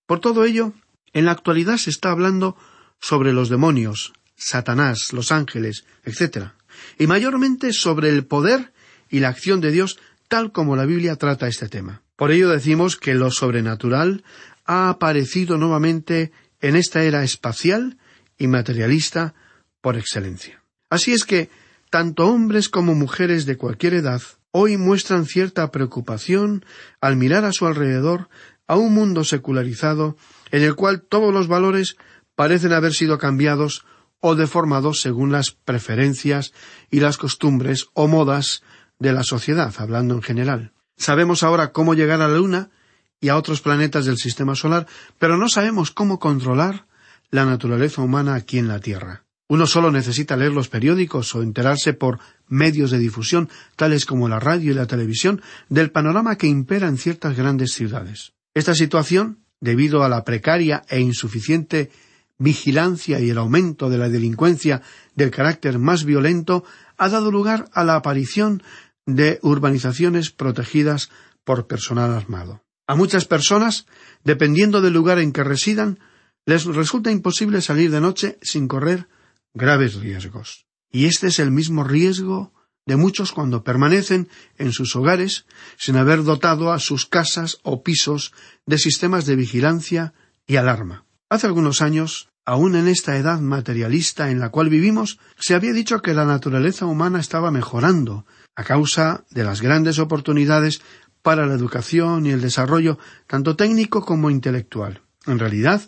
Por 0.06 0.20
todo 0.20 0.46
ello, 0.46 0.74
en 1.14 1.26
la 1.26 1.32
actualidad 1.32 1.78
se 1.78 1.90
está 1.90 2.12
hablando 2.12 2.58
sobre 3.00 3.34
los 3.34 3.50
demonios, 3.50 4.14
Satanás, 4.36 5.14
los 5.14 5.32
ángeles, 5.32 5.86
etc., 6.04 6.50
y 6.98 7.08
mayormente 7.08 7.74
sobre 7.74 8.10
el 8.10 8.26
poder 8.26 8.74
y 9.10 9.20
la 9.20 9.30
acción 9.30 9.62
de 9.62 9.72
Dios 9.72 10.00
tal 10.28 10.52
como 10.52 10.76
la 10.76 10.86
Biblia 10.86 11.18
trata 11.18 11.48
este 11.48 11.68
tema. 11.68 12.02
Por 12.16 12.32
ello 12.32 12.50
decimos 12.50 12.96
que 12.96 13.14
lo 13.14 13.32
sobrenatural 13.32 14.24
ha 14.66 14.90
aparecido 14.90 15.58
nuevamente 15.58 16.32
en 16.62 16.76
esta 16.76 17.04
era 17.04 17.24
espacial 17.24 17.98
y 18.42 18.48
materialista 18.48 19.36
por 19.82 19.98
excelencia. 19.98 20.64
Así 20.90 21.14
es 21.14 21.26
que 21.26 21.52
tanto 21.92 22.28
hombres 22.28 22.70
como 22.70 22.96
mujeres 22.96 23.46
de 23.46 23.56
cualquier 23.56 23.94
edad 23.94 24.22
hoy 24.50 24.78
muestran 24.78 25.26
cierta 25.26 25.72
preocupación 25.72 26.66
al 27.02 27.18
mirar 27.18 27.46
a 27.46 27.54
su 27.54 27.68
alrededor 27.68 28.30
a 28.66 28.78
un 28.78 28.96
mundo 28.96 29.24
secularizado 29.24 30.18
en 30.50 30.64
el 30.64 30.74
cual 30.74 31.04
todos 31.04 31.32
los 31.32 31.48
valores 31.48 31.98
parecen 32.36 32.74
haber 32.74 32.94
sido 32.94 33.20
cambiados 33.20 33.86
o 34.20 34.34
deformados 34.34 35.02
según 35.02 35.32
las 35.32 35.52
preferencias 35.52 36.52
y 36.90 37.00
las 37.00 37.18
costumbres 37.18 37.90
o 37.94 38.08
modas 38.08 38.64
de 38.98 39.14
la 39.14 39.24
sociedad, 39.24 39.72
hablando 39.78 40.16
en 40.16 40.24
general. 40.24 40.74
Sabemos 40.98 41.44
ahora 41.44 41.72
cómo 41.72 41.94
llegar 41.94 42.22
a 42.22 42.28
la 42.28 42.38
Luna 42.38 42.72
y 43.20 43.30
a 43.30 43.38
otros 43.38 43.62
planetas 43.62 44.06
del 44.06 44.18
sistema 44.18 44.56
solar, 44.56 44.88
pero 45.20 45.38
no 45.38 45.48
sabemos 45.48 45.92
cómo 45.92 46.18
controlar 46.18 46.88
la 47.32 47.46
naturaleza 47.46 48.02
humana 48.02 48.36
aquí 48.36 48.58
en 48.58 48.68
la 48.68 48.80
Tierra. 48.80 49.24
Uno 49.48 49.68
solo 49.68 49.92
necesita 49.92 50.38
leer 50.38 50.54
los 50.54 50.70
periódicos 50.70 51.36
o 51.36 51.42
enterarse 51.42 51.94
por 51.94 52.20
medios 52.48 52.92
de 52.92 53.00
difusión, 53.00 53.50
tales 53.76 54.06
como 54.06 54.30
la 54.30 54.40
radio 54.40 54.72
y 54.72 54.76
la 54.76 54.86
televisión, 54.86 55.42
del 55.68 55.92
panorama 55.92 56.38
que 56.38 56.48
impera 56.48 56.88
en 56.88 56.98
ciertas 56.98 57.36
grandes 57.36 57.74
ciudades. 57.74 58.34
Esta 58.54 58.76
situación, 58.76 59.40
debido 59.60 60.04
a 60.04 60.10
la 60.10 60.24
precaria 60.24 60.84
e 60.88 61.00
insuficiente 61.00 61.92
vigilancia 62.38 63.20
y 63.20 63.30
el 63.30 63.38
aumento 63.38 63.90
de 63.90 63.98
la 63.98 64.10
delincuencia 64.10 64.82
del 65.16 65.32
carácter 65.32 65.80
más 65.80 66.06
violento, 66.06 66.64
ha 66.98 67.10
dado 67.10 67.30
lugar 67.30 67.70
a 67.74 67.84
la 67.84 67.96
aparición 67.96 68.64
de 69.06 69.40
urbanizaciones 69.42 70.32
protegidas 70.32 71.10
por 71.44 71.68
personal 71.68 72.12
armado. 72.12 72.64
A 72.88 72.96
muchas 72.96 73.26
personas, 73.26 73.86
dependiendo 74.24 74.82
del 74.82 74.94
lugar 74.94 75.20
en 75.20 75.32
que 75.32 75.44
residan, 75.44 76.00
les 76.46 76.66
resulta 76.66 77.12
imposible 77.12 77.62
salir 77.62 77.92
de 77.92 78.02
noche 78.02 78.38
sin 78.42 78.68
correr 78.68 79.08
graves 79.54 79.96
riesgos. 79.96 80.66
Y 80.92 81.06
este 81.06 81.28
es 81.28 81.40
el 81.40 81.52
mismo 81.52 81.84
riesgo 81.84 82.54
de 82.86 82.96
muchos 82.96 83.32
cuando 83.32 83.64
permanecen 83.64 84.28
en 84.58 84.72
sus 84.72 84.96
hogares 84.96 85.46
sin 85.78 85.96
haber 85.98 86.24
dotado 86.24 86.72
a 86.72 86.80
sus 86.80 87.06
casas 87.06 87.60
o 87.64 87.84
pisos 87.84 88.34
de 88.66 88.78
sistemas 88.78 89.26
de 89.26 89.36
vigilancia 89.36 90.14
y 90.48 90.56
alarma. 90.56 91.06
Hace 91.30 91.48
algunos 91.48 91.82
años 91.82 92.32
Aún 92.46 92.76
en 92.76 92.88
esta 92.88 93.18
edad 93.18 93.40
materialista 93.40 94.32
en 94.32 94.40
la 94.40 94.50
cual 94.50 94.70
vivimos, 94.70 95.20
se 95.38 95.54
había 95.54 95.74
dicho 95.74 96.02
que 96.02 96.16
la 96.16 96.26
naturaleza 96.26 96.88
humana 96.88 97.20
estaba 97.20 97.52
mejorando 97.52 98.26
a 98.56 98.64
causa 98.64 99.26
de 99.30 99.44
las 99.44 99.62
grandes 99.62 100.00
oportunidades 100.00 100.82
para 101.22 101.46
la 101.46 101.54
educación 101.54 102.26
y 102.26 102.32
el 102.32 102.42
desarrollo 102.42 102.98
tanto 103.28 103.56
técnico 103.56 104.04
como 104.04 104.32
intelectual. 104.32 105.02
En 105.28 105.38
realidad, 105.38 105.84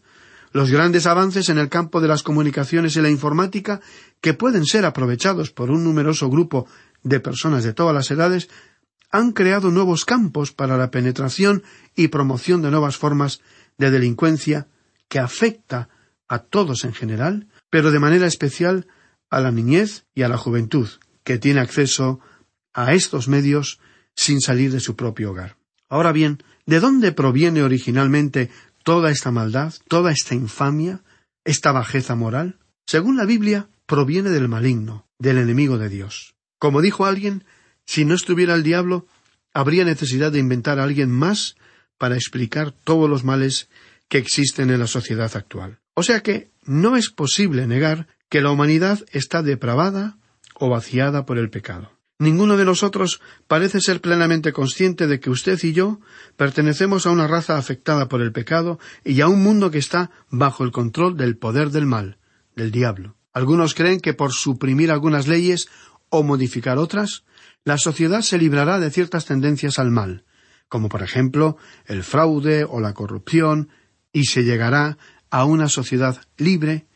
los 0.53 0.69
grandes 0.69 1.07
avances 1.07 1.50
en 1.50 1.57
el 1.57 1.67
campo 1.67 2.00
de 2.00 2.07
las 2.07 2.24
comunicaciones 2.24 2.95
y 2.95 3.01
la 3.01 3.10
informática, 3.10 3.81
que 4.22 4.36
pueden 4.36 4.65
ser 4.65 4.86
aprovechados 4.86 5.51
por 5.51 5.72
un 5.72 5.83
numeroso 5.83 6.29
grupo 6.29 6.67
de 7.01 7.19
personas 7.19 7.63
de 7.63 7.74
todas 7.74 7.93
las 7.93 8.10
edades, 8.12 8.50
han 9.12 9.31
creado 9.31 9.72
nuevos 9.72 10.05
campos 10.05 10.51
para 10.51 10.77
la 10.77 10.91
penetración 10.91 11.63
y 11.95 12.07
promoción 12.07 12.62
de 12.62 12.72
nuevas 12.72 12.98
formas 12.98 13.41
de 13.77 13.91
delincuencia 13.91 14.67
que 15.10 15.19
afecta 15.19 15.89
a 16.27 16.39
todos 16.39 16.83
en 16.83 16.93
general, 16.93 17.48
pero 17.69 17.91
de 17.91 18.00
manera 18.00 18.27
especial 18.27 18.88
a 19.29 19.39
la 19.39 19.51
niñez 19.51 20.05
y 20.13 20.22
a 20.22 20.29
la 20.29 20.38
juventud, 20.38 20.88
que 21.24 21.39
tiene 21.39 21.62
acceso 21.62 22.19
a 22.74 22.93
estos 22.93 23.27
medios 23.27 23.79
sin 24.15 24.39
salir 24.39 24.72
de 24.72 24.79
su 24.79 24.95
propio 24.95 25.31
hogar. 25.31 25.57
Ahora 25.89 26.12
bien, 26.12 26.43
¿de 26.65 26.79
dónde 26.79 27.12
proviene 27.12 27.63
originalmente 27.63 28.50
toda 28.84 29.12
esta 29.12 29.32
maldad, 29.32 29.74
toda 29.88 30.12
esta 30.12 30.36
infamia, 30.36 31.02
esta 31.44 31.72
bajeza 31.72 32.16
moral? 32.16 32.60
Según 32.86 33.18
la 33.18 33.25
Biblia, 33.25 33.68
proviene 33.86 34.30
del 34.30 34.48
maligno, 34.48 35.08
del 35.18 35.38
enemigo 35.38 35.78
de 35.78 35.90
Dios. 35.90 36.36
Como 36.60 36.82
dijo 36.82 37.06
alguien, 37.06 37.44
si 37.86 38.06
no 38.06 38.13
estuviera 38.13 38.56
el 38.56 38.63
diablo, 38.63 39.08
habría 39.54 39.86
necesidad 39.86 40.32
de 40.32 40.40
inventar 40.40 40.80
a 40.80 40.84
alguien 40.84 41.12
más 41.12 41.56
para 41.98 42.16
explicar 42.16 42.72
todos 42.72 43.10
los 43.10 43.24
males 43.24 43.70
que 44.10 44.18
existen 44.18 44.70
en 44.70 44.80
la 44.80 44.88
sociedad 44.88 45.32
actual. 45.36 45.80
O 45.94 46.04
sea 46.04 46.22
que 46.22 46.52
no 46.66 46.98
es 46.98 47.10
posible 47.10 47.68
negar 47.68 48.08
que 48.30 48.42
la 48.42 48.52
humanidad 48.52 49.00
está 49.12 49.44
depravada 49.44 50.18
o 50.56 50.70
vaciada 50.70 51.25
por 51.25 51.38
el 51.38 51.50
pecado. 51.50 51.92
Ninguno 52.24 52.56
de 52.56 52.63
nosotros 52.63 53.20
parece 53.50 53.82
ser 53.82 54.00
plenamente 54.00 54.53
consciente 54.53 55.08
de 55.08 55.20
que 55.20 55.30
usted 55.30 55.60
y 55.62 55.74
yo 55.74 56.00
pertenecemos 56.38 57.06
a 57.06 57.12
una 57.12 57.27
raza 57.27 57.58
afectada 57.58 58.08
por 58.08 58.22
el 58.22 58.32
pecado 58.32 58.80
y 59.03 59.20
a 59.20 59.27
un 59.27 59.44
mundo 59.44 59.72
que 59.72 59.77
está 59.77 60.10
bajo 60.30 60.63
el 60.63 60.72
control 60.72 61.18
del 61.18 61.36
poder 61.36 61.70
del 61.72 61.86
mal, 61.86 62.20
del 62.56 62.72
diablo. 62.72 63.18
Algunos 63.34 63.74
creen 63.74 64.00
que 64.00 64.13
por 64.13 64.32
suprimir 64.32 64.89
algunas 64.89 65.27
leyes 65.27 65.68
o 66.08 66.24
modificar 66.24 66.77
otras, 66.77 67.25
la 67.65 67.77
sociedad 67.77 68.22
se 68.22 68.38
librará 68.38 68.80
de 68.80 68.89
ciertas 68.89 69.25
tendencias 69.25 69.77
al 69.77 69.92
mal, 69.92 70.24
como 70.70 70.88
por 70.88 71.03
ejemplo 71.03 71.58
el 71.88 72.03
fraude 72.03 72.63
o 72.63 72.80
la 72.80 72.94
corrupción, 72.94 73.68
y 74.13 74.27
se 74.27 74.46
llegará 74.46 74.98
a 75.30 75.44
una 75.44 75.68
sociedad 75.68 76.22
libre 76.38 76.88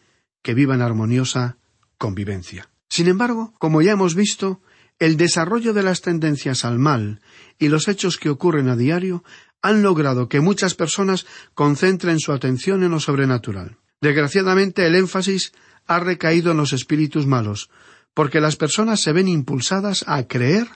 que 0.42 0.54
viva 0.54 0.74
en 0.74 0.84
armoniosa 0.84 1.58
convivencia. 1.98 2.70
Sin 2.88 3.10
embargo, 3.10 3.54
como 3.60 3.82
ya 3.82 3.92
hemos 3.92 4.16
visto, 4.16 4.62
el 5.00 5.18
desarrollo 5.18 5.74
de 5.74 5.84
las 5.84 6.02
tendencias 6.02 6.66
al 6.66 6.80
mal 6.80 7.22
y 7.60 7.70
los 7.70 7.88
hechos 7.88 8.18
que 8.18 8.30
ocurren 8.30 8.70
a 8.70 8.76
diario 8.76 9.24
han 9.62 9.82
logrado 9.82 10.30
que 10.30 10.40
muchas 10.40 10.76
personas 10.76 11.26
concentren 11.54 12.20
su 12.20 12.32
atención 12.32 12.84
en 12.84 12.92
lo 12.92 13.00
sobrenatural. 13.00 13.78
Desgraciadamente 14.02 14.86
el 14.86 14.96
énfasis 14.96 15.54
ha 15.88 16.00
recaído 16.00 16.52
en 16.52 16.58
los 16.58 16.74
espíritus 16.74 17.26
malos, 17.26 17.70
porque 18.14 18.42
las 18.42 18.56
personas 18.56 19.00
se 19.02 19.14
ven 19.14 19.28
impulsadas 19.28 20.04
a 20.08 20.28
creer 20.28 20.68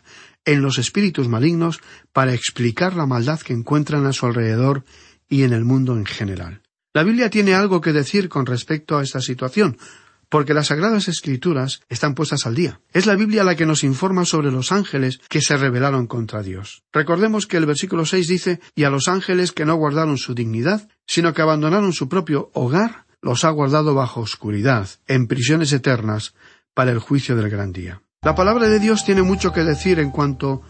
en 0.46 0.62
los 0.62 0.78
espíritus 0.78 1.28
malignos 1.28 1.80
para 2.14 2.34
explicar 2.34 2.96
la 2.96 3.06
maldad 3.06 3.40
que 3.40 3.54
encuentran 3.54 4.06
a 4.06 4.14
su 4.14 4.26
alrededor 4.26 4.84
y 5.30 5.44
en 5.44 5.54
el 5.54 5.66
mundo 5.66 5.96
en 5.96 6.06
general. 6.06 6.62
La 6.94 7.04
Biblia 7.04 7.30
tiene 7.30 7.54
algo 7.54 7.80
que 7.80 7.94
decir 7.94 8.28
con 8.28 8.46
respecto 8.46 8.98
a 8.98 9.04
esta 9.04 9.22
situación, 9.22 9.78
porque 10.32 10.54
las 10.54 10.68
Sagradas 10.68 11.10
Escrituras 11.10 11.82
están 11.90 12.16
puestas 12.16 12.46
al 12.46 12.56
día. 12.56 12.80
Es 12.94 13.06
la 13.06 13.16
Biblia 13.16 13.44
la 13.44 13.58
que 13.58 13.66
nos 13.66 13.84
informa 13.84 14.24
sobre 14.24 14.50
los 14.50 14.72
ángeles 14.72 15.20
que 15.28 15.42
se 15.42 15.58
rebelaron 15.58 16.08
contra 16.08 16.42
Dios. 16.42 16.84
Recordemos 16.94 17.48
que 17.48 17.58
el 17.58 17.66
versículo 17.66 18.06
seis 18.06 18.30
dice 18.30 18.62
y 18.74 18.86
a 18.86 18.90
los 18.90 19.10
ángeles 19.10 19.52
que 19.52 19.66
no 19.66 19.76
guardaron 19.76 20.18
su 20.18 20.34
dignidad, 20.34 20.88
sino 21.06 21.34
que 21.34 21.42
abandonaron 21.42 21.92
su 21.92 22.08
propio 22.08 22.50
hogar, 22.54 23.06
los 23.22 23.44
ha 23.44 23.50
guardado 23.50 23.94
bajo 23.94 24.22
oscuridad, 24.22 24.88
en 25.06 25.28
prisiones 25.28 25.74
eternas, 25.74 26.34
para 26.74 26.92
el 26.92 27.00
juicio 27.00 27.36
del 27.36 27.50
gran 27.50 27.74
día. 27.74 28.02
La 28.22 28.34
palabra 28.34 28.70
de 28.70 28.80
Dios 28.80 29.04
tiene 29.04 29.24
mucho 29.24 29.52
que 29.52 29.66
decir 29.66 30.00
en 30.00 30.12
cuanto 30.12 30.62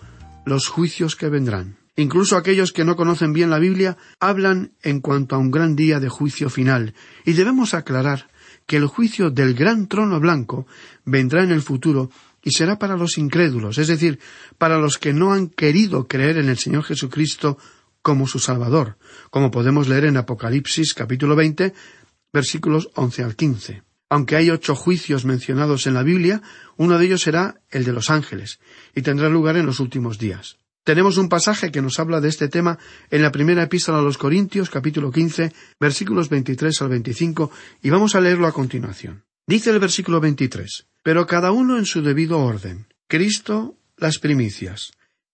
los 0.43 0.69
juicios 0.69 1.15
que 1.15 1.29
vendrán. 1.29 1.77
Incluso 1.95 2.35
aquellos 2.35 2.73
que 2.73 2.83
no 2.83 2.95
conocen 2.95 3.31
bien 3.31 3.51
la 3.51 3.59
Biblia 3.59 3.95
hablan 4.19 4.73
en 4.81 5.01
cuanto 5.01 5.35
a 5.35 5.37
un 5.37 5.51
gran 5.51 5.75
día 5.75 5.99
de 5.99 6.09
juicio 6.09 6.49
final, 6.49 6.95
y 7.25 7.33
debemos 7.33 7.75
aclarar 7.75 8.30
que 8.71 8.77
el 8.77 8.87
juicio 8.87 9.29
del 9.31 9.53
gran 9.53 9.89
trono 9.89 10.21
blanco 10.21 10.65
vendrá 11.03 11.43
en 11.43 11.51
el 11.51 11.61
futuro 11.61 12.09
y 12.41 12.51
será 12.51 12.79
para 12.79 12.95
los 12.95 13.17
incrédulos, 13.17 13.77
es 13.77 13.89
decir, 13.89 14.17
para 14.57 14.77
los 14.77 14.97
que 14.97 15.11
no 15.11 15.33
han 15.33 15.49
querido 15.49 16.07
creer 16.07 16.37
en 16.37 16.47
el 16.47 16.57
Señor 16.57 16.85
Jesucristo 16.85 17.57
como 18.01 18.27
su 18.27 18.39
Salvador, 18.39 18.95
como 19.29 19.51
podemos 19.51 19.89
leer 19.89 20.05
en 20.05 20.15
Apocalipsis 20.15 20.93
capítulo 20.93 21.35
veinte 21.35 21.73
versículos 22.31 22.87
once 22.95 23.23
al 23.23 23.35
quince. 23.35 23.83
Aunque 24.07 24.37
hay 24.37 24.49
ocho 24.49 24.73
juicios 24.73 25.25
mencionados 25.25 25.85
en 25.85 25.93
la 25.93 26.03
Biblia, 26.03 26.41
uno 26.77 26.97
de 26.97 27.07
ellos 27.07 27.23
será 27.23 27.59
el 27.71 27.83
de 27.83 27.91
los 27.91 28.09
ángeles, 28.09 28.61
y 28.95 29.01
tendrá 29.01 29.27
lugar 29.27 29.57
en 29.57 29.65
los 29.65 29.81
últimos 29.81 30.17
días. 30.17 30.60
Tenemos 30.83 31.17
un 31.17 31.29
pasaje 31.29 31.71
que 31.71 31.81
nos 31.81 31.99
habla 31.99 32.21
de 32.21 32.29
este 32.29 32.47
tema 32.47 32.79
en 33.11 33.21
la 33.21 33.31
primera 33.31 33.61
epístola 33.61 33.99
a 33.99 34.01
los 34.01 34.17
Corintios, 34.17 34.71
capítulo 34.71 35.11
quince, 35.11 35.53
versículos 35.79 36.27
veintitrés 36.27 36.81
al 36.81 36.89
veinticinco, 36.89 37.51
y 37.83 37.91
vamos 37.91 38.15
a 38.15 38.21
leerlo 38.21 38.47
a 38.47 38.51
continuación. 38.51 39.23
Dice 39.45 39.69
el 39.69 39.79
versículo 39.79 40.19
veintitrés 40.19 40.87
Pero 41.03 41.27
cada 41.27 41.51
uno 41.51 41.77
en 41.77 41.85
su 41.85 42.01
debido 42.01 42.39
orden. 42.39 42.87
Cristo 43.07 43.77
las 43.97 44.17
primicias, 44.17 44.93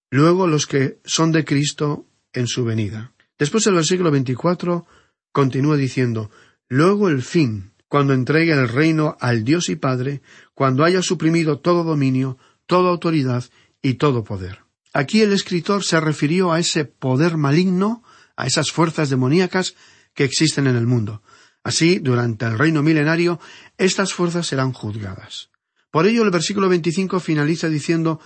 luego 0.10 0.48
los 0.48 0.68
que 0.68 1.00
son 1.06 1.32
de 1.32 1.46
Cristo 1.46 2.06
en 2.34 2.48
su 2.48 2.66
venida. 2.66 3.14
Después 3.40 3.66
el 3.68 3.76
versículo 3.76 4.12
veinticuatro 4.12 4.86
continúa 5.32 5.78
diciendo 5.78 6.30
Luego 6.68 7.08
el 7.08 7.22
fin, 7.22 7.72
cuando 7.88 8.14
entregue 8.14 8.52
el 8.52 8.68
reino 8.68 9.16
al 9.22 9.46
Dios 9.46 9.70
y 9.70 9.78
Padre, 9.78 10.22
cuando 10.54 10.84
haya 10.84 11.02
suprimido 11.02 11.60
todo 11.60 11.86
dominio, 11.86 12.38
toda 12.66 12.90
autoridad 12.90 13.46
y 13.82 13.94
todo 13.94 14.26
poder. 14.26 14.67
Aquí 14.94 15.22
el 15.22 15.34
escritor 15.34 15.84
se 15.84 16.00
refirió 16.00 16.52
a 16.52 16.60
ese 16.60 16.86
poder 16.86 17.38
maligno, 17.38 18.04
a 18.36 18.48
esas 18.48 18.72
fuerzas 18.72 19.10
demoníacas 19.10 19.76
que 20.14 20.24
existen 20.24 20.68
en 20.68 20.76
el 20.76 20.88
mundo. 20.88 21.22
Así, 21.64 22.00
durante 22.00 22.46
el 22.46 22.58
reino 22.58 22.82
milenario, 22.82 23.40
estas 23.78 24.14
fuerzas 24.14 24.48
serán 24.48 24.72
juzgadas. 24.72 25.50
Por 25.92 26.08
ello, 26.08 26.24
el 26.24 26.32
versículo 26.32 26.70
25 26.70 27.20
finaliza 27.20 27.70
diciendo 27.70 28.20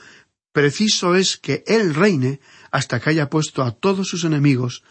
Preciso 0.52 1.16
es 1.16 1.38
que 1.38 1.64
Él 1.66 1.96
reine 1.96 2.40
hasta 2.72 3.00
que 3.00 3.10
haya 3.12 3.30
puesto 3.30 3.64
a 3.64 3.72
todos 3.72 4.08
sus 4.08 4.26
enemigos 4.26 4.84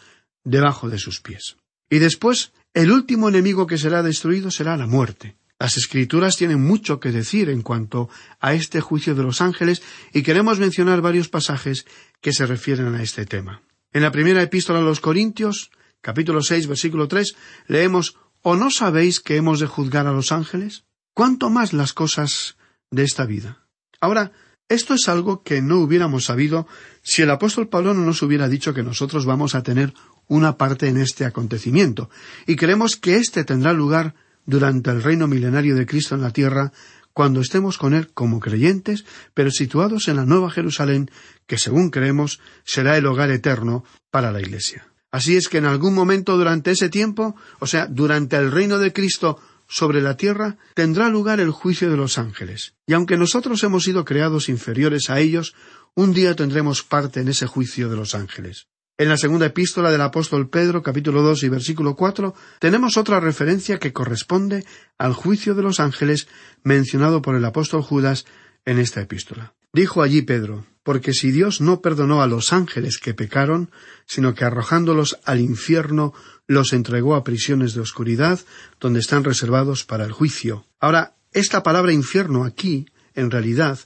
debajo 0.43 0.89
de 0.89 0.99
sus 0.99 1.21
pies. 1.21 1.57
Y 1.91 1.99
después, 1.99 2.53
el 2.73 2.93
último 2.93 3.29
enemigo 3.29 3.67
que 3.67 3.79
será 3.79 4.03
destruido 4.03 4.51
será 4.51 4.77
la 4.77 4.87
muerte. 4.87 5.37
Las 5.61 5.77
escrituras 5.77 6.39
tienen 6.39 6.63
mucho 6.63 7.01
que 7.01 7.13
decir 7.13 7.51
en 7.51 7.61
cuanto 7.61 8.09
a 8.41 8.55
este 8.55 8.81
juicio 8.81 9.15
de 9.15 9.23
los 9.23 9.43
ángeles 9.43 9.83
y 10.15 10.23
queremos 10.23 10.59
mencionar 10.59 11.03
varios 11.03 11.29
pasajes 11.29 11.85
que 12.23 12.33
se 12.33 12.47
refieren 12.47 12.95
a 12.95 13.03
este 13.03 13.27
tema. 13.27 13.61
En 13.93 14.01
la 14.01 14.11
primera 14.11 14.43
epístola 14.43 14.79
a 14.79 14.83
los 14.83 15.01
Corintios, 15.01 15.71
capítulo 16.01 16.41
seis, 16.43 16.67
versículo 16.67 17.09
tres, 17.09 17.37
leemos 17.69 18.17
¿O 18.41 18.57
no 18.57 18.71
sabéis 18.71 19.21
que 19.21 19.37
hemos 19.37 19.61
de 19.61 19.67
juzgar 19.67 20.07
a 20.07 20.13
los 20.13 20.33
ángeles? 20.33 20.85
¿Cuánto 21.13 21.51
más 21.51 21.75
las 21.75 21.93
cosas 21.93 22.57
de 22.91 23.03
esta 23.03 23.27
vida? 23.27 23.67
Ahora, 24.01 24.33
esto 24.71 24.95
es 24.95 25.11
algo 25.11 25.43
que 25.43 25.61
no 25.61 25.81
hubiéramos 25.81 26.25
sabido 26.25 26.67
si 27.03 27.21
el 27.21 27.31
apóstol 27.31 27.69
Pablo 27.69 27.93
no 27.93 28.01
nos 28.01 28.23
hubiera 28.23 28.49
dicho 28.49 28.73
que 28.73 28.83
nosotros 28.83 29.27
vamos 29.27 29.55
a 29.55 29.63
tener 29.63 29.93
una 30.27 30.57
parte 30.57 30.89
en 30.89 30.97
este 30.97 31.27
acontecimiento, 31.27 32.09
y 32.47 32.57
creemos 32.57 32.97
que 32.97 33.17
éste 33.17 33.45
tendrá 33.45 33.75
lugar 33.75 34.15
durante 34.47 34.91
el 34.91 35.03
reino 35.03 35.27
milenario 35.27 35.75
de 35.77 35.87
Cristo 35.87 36.15
en 36.15 36.23
la 36.23 36.33
tierra, 36.33 36.73
cuando 37.13 37.41
estemos 37.41 37.79
con 37.79 37.95
Él 37.95 38.13
como 38.13 38.41
creyentes, 38.41 39.05
pero 39.35 39.51
situados 39.51 40.09
en 40.09 40.17
la 40.17 40.25
Nueva 40.25 40.51
Jerusalén, 40.51 41.11
que 41.47 41.59
según 41.59 41.91
creemos 41.91 42.41
será 42.65 42.97
el 42.97 43.07
hogar 43.07 43.31
eterno 43.31 43.85
para 44.11 44.33
la 44.33 44.41
Iglesia. 44.41 44.87
Así 45.11 45.37
es 45.37 45.49
que 45.49 45.59
en 45.59 45.67
algún 45.67 45.95
momento 45.95 46.37
durante 46.37 46.71
ese 46.71 46.89
tiempo, 46.89 47.35
o 47.59 47.67
sea, 47.67 47.87
durante 47.87 48.37
el 48.37 48.53
reino 48.53 48.79
de 48.79 48.93
Cristo 48.93 49.41
sobre 49.69 50.01
la 50.01 50.17
tierra, 50.17 50.57
tendrá 50.75 51.09
lugar 51.09 51.41
el 51.41 51.51
juicio 51.51 51.91
de 51.91 51.97
los 51.97 52.19
ángeles. 52.19 52.75
Y 52.87 52.93
aunque 52.93 53.17
nosotros 53.17 53.63
hemos 53.65 53.85
sido 53.85 54.05
creados 54.05 54.49
inferiores 54.49 55.11
a 55.11 55.19
ellos, 55.21 55.55
un 55.95 56.13
día 56.13 56.37
tendremos 56.37 56.83
parte 56.83 57.21
en 57.21 57.29
ese 57.29 57.47
juicio 57.47 57.89
de 57.89 57.97
los 57.97 58.15
ángeles. 58.15 58.69
En 59.01 59.09
la 59.09 59.17
segunda 59.17 59.47
epístola 59.47 59.91
del 59.91 60.03
apóstol 60.03 60.51
Pedro, 60.51 60.83
capítulo 60.83 61.23
dos 61.23 61.43
y 61.43 61.49
versículo 61.49 61.97
cuatro, 61.97 62.35
tenemos 62.59 62.99
otra 62.99 63.19
referencia 63.19 63.79
que 63.79 63.95
corresponde 63.95 64.67
al 64.99 65.15
juicio 65.15 65.55
de 65.55 65.63
los 65.63 65.81
ángeles 65.81 66.29
mencionado 66.65 67.23
por 67.23 67.35
el 67.35 67.47
apóstol 67.47 67.81
Judas 67.81 68.27
en 68.67 68.79
esta 68.79 69.01
epístola. 69.01 69.55
Dijo 69.73 70.03
allí 70.03 70.21
Pedro, 70.21 70.67
porque 70.83 71.15
si 71.15 71.31
Dios 71.31 71.63
no 71.63 71.81
perdonó 71.81 72.21
a 72.21 72.27
los 72.27 72.53
ángeles 72.53 72.99
que 72.99 73.15
pecaron, 73.15 73.71
sino 74.05 74.35
que 74.35 74.45
arrojándolos 74.45 75.19
al 75.25 75.41
infierno 75.41 76.13
los 76.47 76.75
entregó 76.75 77.15
a 77.15 77.25
prisiones 77.25 77.73
de 77.73 77.81
oscuridad, 77.81 78.39
donde 78.81 79.01
están 79.01 79.25
reservados 79.25 79.83
para 79.87 80.05
el 80.05 80.13
juicio. 80.13 80.67
Ahora, 80.79 81.15
esta 81.33 81.63
palabra 81.63 81.95
infierno 81.95 82.45
aquí, 82.45 82.85
en 83.15 83.31
realidad, 83.31 83.79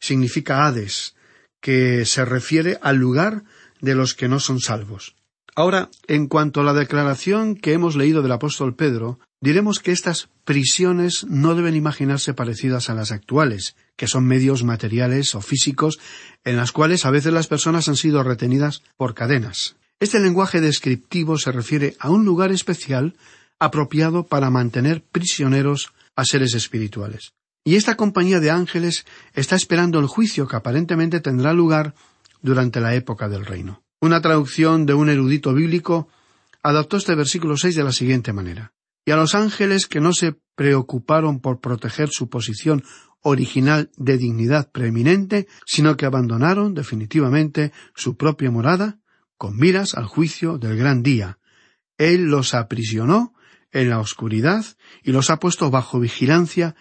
significa 0.00 0.64
Hades, 0.64 1.14
que 1.60 2.06
se 2.06 2.24
refiere 2.24 2.78
al 2.80 2.96
lugar 2.96 3.44
de 3.82 3.94
los 3.94 4.14
que 4.14 4.28
no 4.28 4.40
son 4.40 4.60
salvos. 4.60 5.14
Ahora, 5.54 5.90
en 6.06 6.28
cuanto 6.28 6.60
a 6.60 6.64
la 6.64 6.72
declaración 6.72 7.56
que 7.56 7.74
hemos 7.74 7.94
leído 7.94 8.22
del 8.22 8.32
apóstol 8.32 8.74
Pedro, 8.74 9.18
diremos 9.42 9.80
que 9.80 9.92
estas 9.92 10.30
prisiones 10.44 11.24
no 11.28 11.54
deben 11.54 11.76
imaginarse 11.76 12.32
parecidas 12.32 12.88
a 12.88 12.94
las 12.94 13.12
actuales, 13.12 13.76
que 13.96 14.06
son 14.06 14.24
medios 14.24 14.64
materiales 14.64 15.34
o 15.34 15.42
físicos 15.42 16.00
en 16.44 16.56
las 16.56 16.72
cuales 16.72 17.04
a 17.04 17.10
veces 17.10 17.34
las 17.34 17.48
personas 17.48 17.86
han 17.88 17.96
sido 17.96 18.22
retenidas 18.22 18.82
por 18.96 19.12
cadenas. 19.12 19.76
Este 20.00 20.20
lenguaje 20.20 20.62
descriptivo 20.62 21.36
se 21.36 21.52
refiere 21.52 21.96
a 22.00 22.08
un 22.08 22.24
lugar 22.24 22.50
especial 22.50 23.14
apropiado 23.58 24.26
para 24.26 24.50
mantener 24.50 25.02
prisioneros 25.02 25.92
a 26.16 26.24
seres 26.24 26.54
espirituales. 26.54 27.32
Y 27.64 27.76
esta 27.76 27.96
compañía 27.96 28.40
de 28.40 28.50
ángeles 28.50 29.06
está 29.34 29.54
esperando 29.54 30.00
el 30.00 30.06
juicio 30.06 30.48
que 30.48 30.56
aparentemente 30.56 31.20
tendrá 31.20 31.52
lugar 31.52 31.94
durante 32.42 32.80
la 32.80 32.94
época 32.94 33.28
del 33.28 33.46
reino. 33.46 33.82
Una 34.00 34.20
traducción 34.20 34.84
de 34.84 34.94
un 34.94 35.08
erudito 35.08 35.54
bíblico 35.54 36.08
adaptó 36.62 36.96
este 36.96 37.14
versículo 37.14 37.56
seis 37.56 37.74
de 37.74 37.84
la 37.84 37.92
siguiente 37.92 38.32
manera 38.32 38.72
Y 39.04 39.10
a 39.10 39.16
los 39.16 39.34
ángeles 39.34 39.86
que 39.86 40.00
no 40.00 40.12
se 40.12 40.36
preocuparon 40.54 41.40
por 41.40 41.60
proteger 41.60 42.08
su 42.10 42.28
posición 42.28 42.84
original 43.20 43.90
de 43.96 44.18
dignidad 44.18 44.70
preeminente, 44.70 45.46
sino 45.64 45.96
que 45.96 46.06
abandonaron 46.06 46.74
definitivamente 46.74 47.72
su 47.94 48.16
propia 48.16 48.50
morada, 48.50 48.98
con 49.36 49.56
miras 49.56 49.94
al 49.94 50.06
juicio 50.06 50.58
del 50.58 50.76
gran 50.76 51.02
día. 51.02 51.38
Él 51.98 52.24
los 52.24 52.54
aprisionó 52.54 53.34
en 53.70 53.90
la 53.90 54.00
oscuridad 54.00 54.64
y 55.02 55.12
los 55.12 55.30
ha 55.30 55.38
puesto 55.38 55.70
bajo 55.70 56.00
vigilancia 56.00 56.74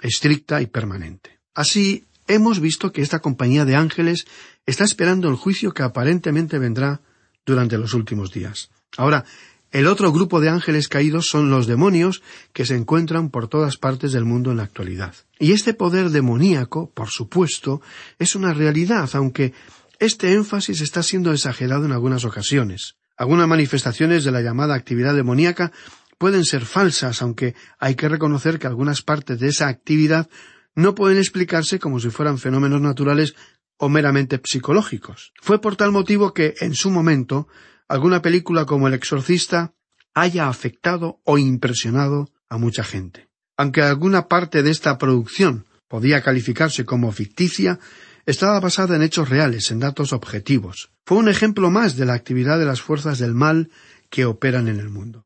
estricta 0.00 0.62
y 0.62 0.66
permanente. 0.66 1.40
Así, 1.54 2.06
hemos 2.28 2.60
visto 2.60 2.92
que 2.92 3.02
esta 3.02 3.18
compañía 3.18 3.64
de 3.64 3.76
ángeles 3.76 4.26
está 4.70 4.84
esperando 4.84 5.28
el 5.28 5.36
juicio 5.36 5.72
que 5.72 5.82
aparentemente 5.82 6.58
vendrá 6.58 7.00
durante 7.46 7.78
los 7.78 7.94
últimos 7.94 8.30
días. 8.30 8.70
Ahora, 8.98 9.24
el 9.70 9.86
otro 9.86 10.12
grupo 10.12 10.40
de 10.40 10.50
ángeles 10.50 10.88
caídos 10.88 11.26
son 11.26 11.50
los 11.50 11.66
demonios 11.66 12.22
que 12.52 12.66
se 12.66 12.76
encuentran 12.76 13.30
por 13.30 13.48
todas 13.48 13.78
partes 13.78 14.12
del 14.12 14.26
mundo 14.26 14.50
en 14.50 14.58
la 14.58 14.64
actualidad. 14.64 15.14
Y 15.38 15.52
este 15.52 15.72
poder 15.72 16.10
demoníaco, 16.10 16.90
por 16.90 17.08
supuesto, 17.08 17.80
es 18.18 18.34
una 18.34 18.52
realidad, 18.52 19.08
aunque 19.14 19.54
este 19.98 20.34
énfasis 20.34 20.82
está 20.82 21.02
siendo 21.02 21.32
exagerado 21.32 21.86
en 21.86 21.92
algunas 21.92 22.26
ocasiones. 22.26 22.96
Algunas 23.16 23.48
manifestaciones 23.48 24.22
de 24.22 24.32
la 24.32 24.42
llamada 24.42 24.74
actividad 24.74 25.14
demoníaca 25.14 25.72
pueden 26.18 26.44
ser 26.44 26.66
falsas, 26.66 27.22
aunque 27.22 27.54
hay 27.78 27.94
que 27.94 28.08
reconocer 28.08 28.58
que 28.58 28.66
algunas 28.66 29.00
partes 29.00 29.38
de 29.38 29.48
esa 29.48 29.68
actividad 29.68 30.28
no 30.74 30.94
pueden 30.94 31.18
explicarse 31.18 31.78
como 31.78 32.00
si 32.00 32.10
fueran 32.10 32.38
fenómenos 32.38 32.80
naturales 32.80 33.34
o 33.78 33.88
meramente 33.88 34.40
psicológicos. 34.44 35.32
Fue 35.40 35.60
por 35.60 35.76
tal 35.76 35.92
motivo 35.92 36.34
que, 36.34 36.54
en 36.60 36.74
su 36.74 36.90
momento, 36.90 37.48
alguna 37.88 38.20
película 38.20 38.66
como 38.66 38.88
El 38.88 38.94
Exorcista 38.94 39.72
haya 40.14 40.48
afectado 40.48 41.20
o 41.24 41.38
impresionado 41.38 42.28
a 42.48 42.58
mucha 42.58 42.84
gente. 42.84 43.28
Aunque 43.56 43.82
alguna 43.82 44.28
parte 44.28 44.62
de 44.62 44.70
esta 44.70 44.98
producción 44.98 45.64
podía 45.88 46.22
calificarse 46.22 46.84
como 46.84 47.12
ficticia, 47.12 47.78
estaba 48.26 48.60
basada 48.60 48.96
en 48.96 49.02
hechos 49.02 49.28
reales, 49.28 49.70
en 49.70 49.80
datos 49.80 50.12
objetivos. 50.12 50.90
Fue 51.06 51.16
un 51.16 51.28
ejemplo 51.28 51.70
más 51.70 51.96
de 51.96 52.04
la 52.04 52.14
actividad 52.14 52.58
de 52.58 52.66
las 52.66 52.82
fuerzas 52.82 53.18
del 53.18 53.34
mal 53.34 53.70
que 54.10 54.26
operan 54.26 54.68
en 54.68 54.80
el 54.80 54.90
mundo. 54.90 55.24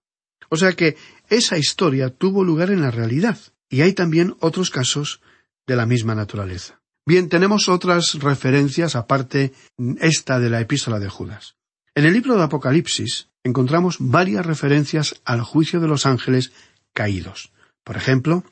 O 0.51 0.57
sea 0.57 0.75
que 0.75 0.97
esa 1.31 1.57
historia 1.59 2.11
tuvo 2.11 2.45
lugar 2.45 2.71
en 2.71 2.83
la 2.83 2.91
realidad, 2.91 3.39
y 3.69 3.81
hay 3.81 3.95
también 3.95 4.37
otros 4.41 4.71
casos 4.71 5.23
de 5.67 5.77
la 5.77 5.87
misma 5.87 6.15
naturaleza. 6.15 6.82
Bien, 7.05 7.29
tenemos 7.29 7.69
otras 7.69 8.15
referencias 8.15 8.95
aparte 8.97 9.53
esta 10.01 10.39
de 10.39 10.51
la 10.51 10.61
epístola 10.61 10.99
de 10.99 11.09
Judas. 11.09 11.57
En 11.95 12.05
el 12.05 12.13
libro 12.13 12.37
de 12.37 12.45
Apocalipsis 12.45 13.29
encontramos 13.45 13.97
varias 13.99 14.47
referencias 14.47 15.21
al 15.25 15.43
juicio 15.43 15.81
de 15.81 15.89
los 15.89 16.07
ángeles 16.07 16.53
caídos. 16.93 17.53
Por 17.85 17.97
ejemplo, 17.97 18.45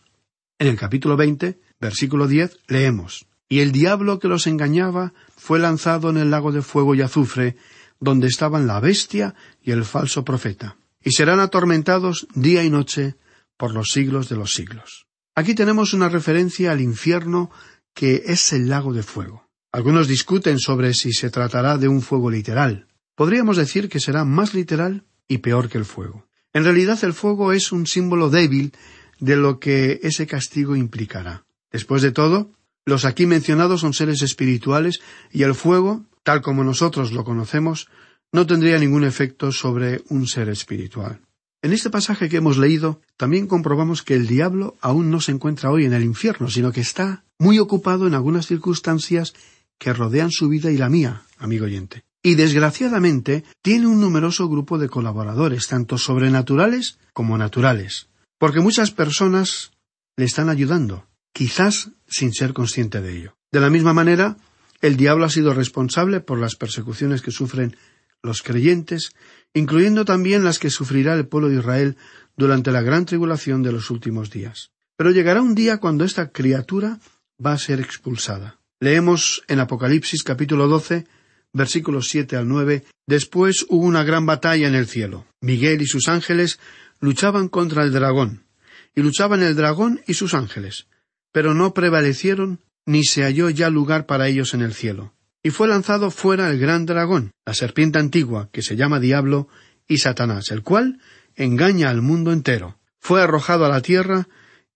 en 0.58 0.66
el 0.66 0.76
capítulo 0.76 1.16
20, 1.16 1.60
versículo 1.80 2.26
10, 2.26 2.58
leemos 2.66 3.26
Y 3.48 3.60
el 3.60 3.72
diablo 3.72 4.18
que 4.18 4.28
los 4.28 4.46
engañaba 4.46 5.12
fue 5.36 5.58
lanzado 5.58 6.10
en 6.10 6.16
el 6.16 6.30
lago 6.30 6.52
de 6.52 6.62
fuego 6.62 6.94
y 6.94 7.02
azufre, 7.02 7.56
donde 8.00 8.26
estaban 8.26 8.66
la 8.66 8.80
bestia 8.80 9.34
y 9.62 9.70
el 9.70 9.84
falso 9.84 10.24
profeta 10.24 10.76
y 11.02 11.12
serán 11.12 11.40
atormentados 11.40 12.26
día 12.34 12.62
y 12.62 12.70
noche 12.70 13.16
por 13.56 13.72
los 13.72 13.90
siglos 13.90 14.28
de 14.28 14.36
los 14.36 14.54
siglos. 14.54 15.06
Aquí 15.34 15.54
tenemos 15.54 15.94
una 15.94 16.08
referencia 16.08 16.72
al 16.72 16.80
infierno 16.80 17.50
que 17.94 18.22
es 18.26 18.52
el 18.52 18.68
lago 18.68 18.92
de 18.92 19.02
fuego. 19.02 19.48
Algunos 19.72 20.08
discuten 20.08 20.58
sobre 20.58 20.94
si 20.94 21.12
se 21.12 21.30
tratará 21.30 21.78
de 21.78 21.88
un 21.88 22.02
fuego 22.02 22.30
literal. 22.30 22.88
Podríamos 23.14 23.56
decir 23.56 23.88
que 23.88 24.00
será 24.00 24.24
más 24.24 24.54
literal 24.54 25.04
y 25.28 25.38
peor 25.38 25.68
que 25.68 25.78
el 25.78 25.84
fuego. 25.84 26.26
En 26.52 26.64
realidad 26.64 26.98
el 27.02 27.12
fuego 27.12 27.52
es 27.52 27.70
un 27.70 27.86
símbolo 27.86 28.30
débil 28.30 28.72
de 29.20 29.36
lo 29.36 29.60
que 29.60 30.00
ese 30.02 30.26
castigo 30.26 30.74
implicará. 30.74 31.44
Después 31.70 32.02
de 32.02 32.10
todo, 32.10 32.52
los 32.84 33.04
aquí 33.04 33.26
mencionados 33.26 33.82
son 33.82 33.92
seres 33.92 34.22
espirituales 34.22 35.00
y 35.30 35.44
el 35.44 35.54
fuego, 35.54 36.06
tal 36.24 36.42
como 36.42 36.64
nosotros 36.64 37.12
lo 37.12 37.24
conocemos, 37.24 37.88
no 38.32 38.46
tendría 38.46 38.78
ningún 38.78 39.04
efecto 39.04 39.52
sobre 39.52 40.02
un 40.08 40.26
ser 40.26 40.48
espiritual. 40.48 41.20
En 41.62 41.74
este 41.74 41.90
pasaje 41.90 42.30
que 42.30 42.38
hemos 42.38 42.56
leído, 42.56 43.02
también 43.18 43.46
comprobamos 43.46 44.02
que 44.02 44.14
el 44.14 44.26
diablo 44.26 44.76
aún 44.80 45.10
no 45.10 45.20
se 45.20 45.32
encuentra 45.32 45.70
hoy 45.70 45.84
en 45.84 45.92
el 45.92 46.04
infierno, 46.04 46.48
sino 46.48 46.72
que 46.72 46.80
está 46.80 47.24
muy 47.38 47.58
ocupado 47.58 48.06
en 48.06 48.14
algunas 48.14 48.46
circunstancias 48.46 49.34
que 49.78 49.92
rodean 49.92 50.30
su 50.30 50.48
vida 50.48 50.70
y 50.70 50.78
la 50.78 50.88
mía, 50.88 51.22
amigo 51.38 51.66
oyente. 51.66 52.04
Y 52.22 52.34
desgraciadamente 52.34 53.44
tiene 53.60 53.86
un 53.86 54.00
numeroso 54.00 54.48
grupo 54.48 54.78
de 54.78 54.88
colaboradores, 54.88 55.66
tanto 55.66 55.98
sobrenaturales 55.98 56.98
como 57.12 57.36
naturales, 57.36 58.08
porque 58.38 58.60
muchas 58.60 58.90
personas 58.90 59.72
le 60.16 60.24
están 60.24 60.48
ayudando, 60.48 61.06
quizás 61.32 61.90
sin 62.08 62.32
ser 62.32 62.54
consciente 62.54 63.02
de 63.02 63.18
ello. 63.18 63.34
De 63.52 63.60
la 63.60 63.68
misma 63.70 63.92
manera, 63.92 64.38
el 64.80 64.96
diablo 64.96 65.26
ha 65.26 65.30
sido 65.30 65.52
responsable 65.52 66.20
por 66.20 66.38
las 66.38 66.56
persecuciones 66.56 67.20
que 67.20 67.30
sufren 67.30 67.76
los 68.22 68.42
creyentes, 68.42 69.12
incluyendo 69.54 70.04
también 70.04 70.44
las 70.44 70.58
que 70.58 70.70
sufrirá 70.70 71.14
el 71.14 71.26
pueblo 71.26 71.48
de 71.48 71.56
Israel 71.56 71.96
durante 72.36 72.70
la 72.70 72.82
gran 72.82 73.06
tribulación 73.06 73.62
de 73.62 73.72
los 73.72 73.90
últimos 73.90 74.30
días. 74.30 74.70
Pero 74.96 75.10
llegará 75.10 75.42
un 75.42 75.54
día 75.54 75.78
cuando 75.78 76.04
esta 76.04 76.30
criatura 76.30 76.98
va 77.44 77.52
a 77.52 77.58
ser 77.58 77.80
expulsada. 77.80 78.58
Leemos 78.80 79.42
en 79.48 79.60
Apocalipsis 79.60 80.22
capítulo 80.22 80.68
12, 80.68 81.06
versículos 81.52 82.08
7 82.08 82.36
al 82.36 82.48
9, 82.48 82.84
Después 83.06 83.66
hubo 83.68 83.84
una 83.84 84.04
gran 84.04 84.24
batalla 84.24 84.68
en 84.68 84.74
el 84.74 84.86
cielo. 84.86 85.26
Miguel 85.40 85.82
y 85.82 85.86
sus 85.86 86.08
ángeles 86.08 86.60
luchaban 87.00 87.48
contra 87.48 87.82
el 87.82 87.92
dragón, 87.92 88.44
y 88.94 89.02
luchaban 89.02 89.42
el 89.42 89.56
dragón 89.56 90.00
y 90.06 90.14
sus 90.14 90.34
ángeles, 90.34 90.86
pero 91.32 91.54
no 91.54 91.74
prevalecieron 91.74 92.60
ni 92.86 93.04
se 93.04 93.22
halló 93.22 93.50
ya 93.50 93.68
lugar 93.70 94.06
para 94.06 94.28
ellos 94.28 94.54
en 94.54 94.62
el 94.62 94.74
cielo 94.74 95.12
y 95.42 95.50
fue 95.50 95.68
lanzado 95.68 96.10
fuera 96.10 96.50
el 96.50 96.58
gran 96.58 96.86
dragón, 96.86 97.32
la 97.46 97.54
serpiente 97.54 97.98
antigua, 97.98 98.50
que 98.52 98.62
se 98.62 98.76
llama 98.76 99.00
Diablo 99.00 99.48
y 99.88 99.98
Satanás, 99.98 100.50
el 100.50 100.62
cual 100.62 101.00
engaña 101.34 101.90
al 101.90 102.02
mundo 102.02 102.32
entero. 102.32 102.78
Fue 102.98 103.22
arrojado 103.22 103.64
a 103.64 103.70
la 103.70 103.80
tierra 103.80 104.28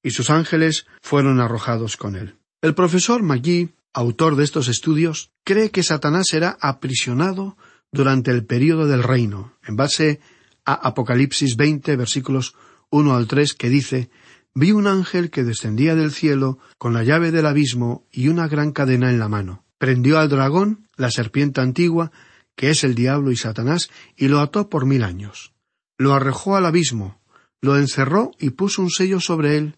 y 0.03 0.11
sus 0.11 0.31
ángeles 0.31 0.87
fueron 1.03 1.41
arrojados 1.41 1.97
con 1.97 2.17
él. 2.17 2.37
El 2.63 2.75
profesor 2.75 3.23
Magui, 3.23 3.75
autor 3.93 4.37
de 4.37 4.45
estos 4.45 4.69
estudios, 4.69 5.31
cree 5.45 5.71
que 5.71 5.83
Satanás 5.83 6.27
será 6.31 6.57
aprisionado 6.61 7.57
durante 7.93 8.31
el 8.31 8.45
período 8.45 8.87
del 8.87 9.03
reino, 9.03 9.57
en 9.67 9.77
base 9.77 10.21
a 10.65 10.73
Apocalipsis 10.73 11.57
20, 11.57 11.95
versículos 11.97 12.55
1 12.91 13.15
al 13.15 13.27
3, 13.27 13.53
que 13.53 13.69
dice 13.69 14.11
Vi 14.55 14.73
un 14.73 14.87
ángel 14.87 15.31
que 15.31 15.45
descendía 15.45 15.95
del 15.95 16.13
cielo 16.13 16.59
con 16.79 16.95
la 16.95 17.05
llave 17.05 17.31
del 17.31 17.47
abismo 17.47 18.07
y 18.11 18.29
una 18.29 18.49
gran 18.49 18.73
cadena 18.73 19.11
en 19.11 19.19
la 19.19 19.29
mano 19.29 19.64
prendió 19.85 20.19
al 20.19 20.31
dragón, 20.31 20.89
la 20.97 21.11
serpiente 21.11 21.61
antigua, 21.61 22.11
que 22.57 22.71
es 22.71 22.85
el 22.85 22.95
diablo 22.95 23.31
y 23.33 23.37
Satanás, 23.37 23.91
y 24.17 24.29
lo 24.29 24.41
ató 24.41 24.71
por 24.71 24.87
mil 24.87 25.05
años. 25.05 25.53
Lo 25.99 26.15
arrojó 26.15 26.57
al 26.57 26.65
abismo, 26.65 27.21
lo 27.61 27.77
encerró 27.77 28.31
y 28.39 28.49
puso 28.49 28.81
un 28.81 28.89
sello 28.89 29.21
sobre 29.21 29.59
él, 29.59 29.77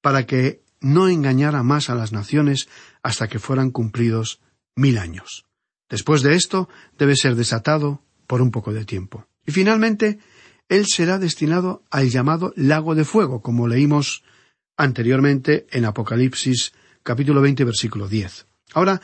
para 0.00 0.26
que 0.26 0.64
no 0.80 1.08
engañara 1.08 1.62
más 1.62 1.88
a 1.88 1.94
las 1.94 2.10
naciones 2.10 2.66
hasta 3.04 3.28
que 3.28 3.38
fueran 3.38 3.70
cumplidos 3.70 4.40
mil 4.74 4.98
años. 4.98 5.46
Después 5.88 6.22
de 6.22 6.34
esto 6.34 6.68
debe 6.98 7.14
ser 7.14 7.36
desatado 7.36 8.02
por 8.26 8.42
un 8.42 8.50
poco 8.50 8.72
de 8.72 8.84
tiempo. 8.84 9.28
Y 9.46 9.52
finalmente, 9.52 10.18
él 10.68 10.84
será 10.86 11.20
destinado 11.20 11.84
al 11.92 12.10
llamado 12.10 12.52
lago 12.56 12.96
de 12.96 13.04
fuego, 13.04 13.40
como 13.40 13.68
leímos 13.68 14.24
anteriormente 14.76 15.68
en 15.70 15.84
Apocalipsis 15.84 16.72
capítulo 17.04 17.40
20 17.40 17.62
versículo 17.62 18.08
10. 18.08 18.48
Ahora, 18.72 19.00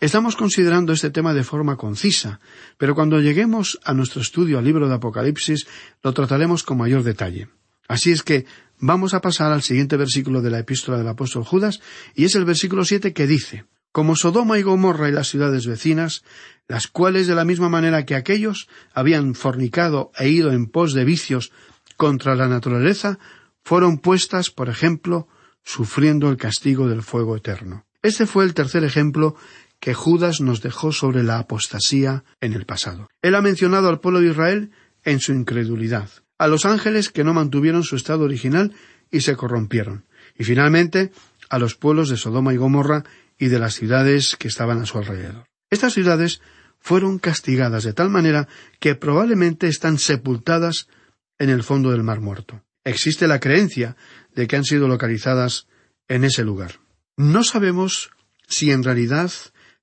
estamos 0.00 0.36
considerando 0.36 0.92
este 0.92 1.10
tema 1.10 1.34
de 1.34 1.44
forma 1.44 1.76
concisa, 1.76 2.40
pero 2.76 2.94
cuando 2.94 3.20
lleguemos 3.20 3.78
a 3.84 3.94
nuestro 3.94 4.22
estudio 4.22 4.58
al 4.58 4.64
libro 4.64 4.88
de 4.88 4.94
Apocalipsis 4.94 5.66
lo 6.02 6.12
trataremos 6.12 6.62
con 6.62 6.78
mayor 6.78 7.02
detalle. 7.02 7.48
Así 7.88 8.12
es 8.12 8.22
que 8.22 8.46
vamos 8.78 9.14
a 9.14 9.20
pasar 9.20 9.52
al 9.52 9.62
siguiente 9.62 9.96
versículo 9.96 10.42
de 10.42 10.50
la 10.50 10.58
epístola 10.58 10.98
del 10.98 11.08
apóstol 11.08 11.44
Judas, 11.44 11.80
y 12.14 12.24
es 12.24 12.34
el 12.34 12.44
versículo 12.44 12.84
siete 12.84 13.12
que 13.12 13.26
dice 13.26 13.64
como 13.92 14.16
Sodoma 14.16 14.58
y 14.58 14.62
Gomorra 14.62 15.08
y 15.08 15.12
las 15.12 15.28
ciudades 15.28 15.66
vecinas, 15.66 16.22
las 16.68 16.86
cuales 16.86 17.26
de 17.26 17.34
la 17.34 17.44
misma 17.44 17.68
manera 17.68 18.04
que 18.04 18.14
aquellos 18.14 18.68
habían 18.92 19.34
fornicado 19.34 20.12
e 20.16 20.28
ido 20.28 20.52
en 20.52 20.66
pos 20.66 20.92
de 20.92 21.04
vicios 21.04 21.52
contra 21.96 22.36
la 22.36 22.48
naturaleza, 22.48 23.18
fueron 23.64 23.98
puestas, 23.98 24.50
por 24.50 24.68
ejemplo, 24.68 25.26
sufriendo 25.64 26.30
el 26.30 26.36
castigo 26.36 26.86
del 26.86 27.02
fuego 27.02 27.36
eterno. 27.36 27.86
Este 28.02 28.26
fue 28.26 28.44
el 28.44 28.54
tercer 28.54 28.84
ejemplo 28.84 29.34
que 29.80 29.94
Judas 29.94 30.40
nos 30.40 30.60
dejó 30.60 30.92
sobre 30.92 31.22
la 31.22 31.38
apostasía 31.38 32.24
en 32.40 32.52
el 32.52 32.66
pasado. 32.66 33.08
Él 33.22 33.34
ha 33.34 33.42
mencionado 33.42 33.88
al 33.88 34.00
pueblo 34.00 34.20
de 34.20 34.30
Israel 34.30 34.70
en 35.04 35.20
su 35.20 35.32
incredulidad, 35.32 36.10
a 36.38 36.48
los 36.48 36.66
ángeles 36.66 37.10
que 37.10 37.24
no 37.24 37.34
mantuvieron 37.34 37.84
su 37.84 37.96
estado 37.96 38.24
original 38.24 38.72
y 39.10 39.20
se 39.20 39.36
corrompieron, 39.36 40.04
y 40.36 40.44
finalmente 40.44 41.12
a 41.48 41.58
los 41.58 41.74
pueblos 41.74 42.08
de 42.08 42.16
Sodoma 42.16 42.52
y 42.52 42.56
Gomorra 42.56 43.04
y 43.38 43.48
de 43.48 43.58
las 43.58 43.74
ciudades 43.74 44.36
que 44.36 44.48
estaban 44.48 44.80
a 44.80 44.86
su 44.86 44.98
alrededor. 44.98 45.44
Estas 45.70 45.94
ciudades 45.94 46.40
fueron 46.80 47.18
castigadas 47.18 47.84
de 47.84 47.92
tal 47.92 48.10
manera 48.10 48.48
que 48.80 48.94
probablemente 48.94 49.68
están 49.68 49.98
sepultadas 49.98 50.88
en 51.38 51.50
el 51.50 51.62
fondo 51.62 51.90
del 51.90 52.02
Mar 52.02 52.20
Muerto. 52.20 52.62
Existe 52.84 53.28
la 53.28 53.40
creencia 53.40 53.96
de 54.34 54.46
que 54.46 54.56
han 54.56 54.64
sido 54.64 54.88
localizadas 54.88 55.66
en 56.08 56.24
ese 56.24 56.44
lugar. 56.44 56.80
No 57.16 57.44
sabemos 57.44 58.10
si 58.46 58.70
en 58.70 58.82
realidad 58.82 59.30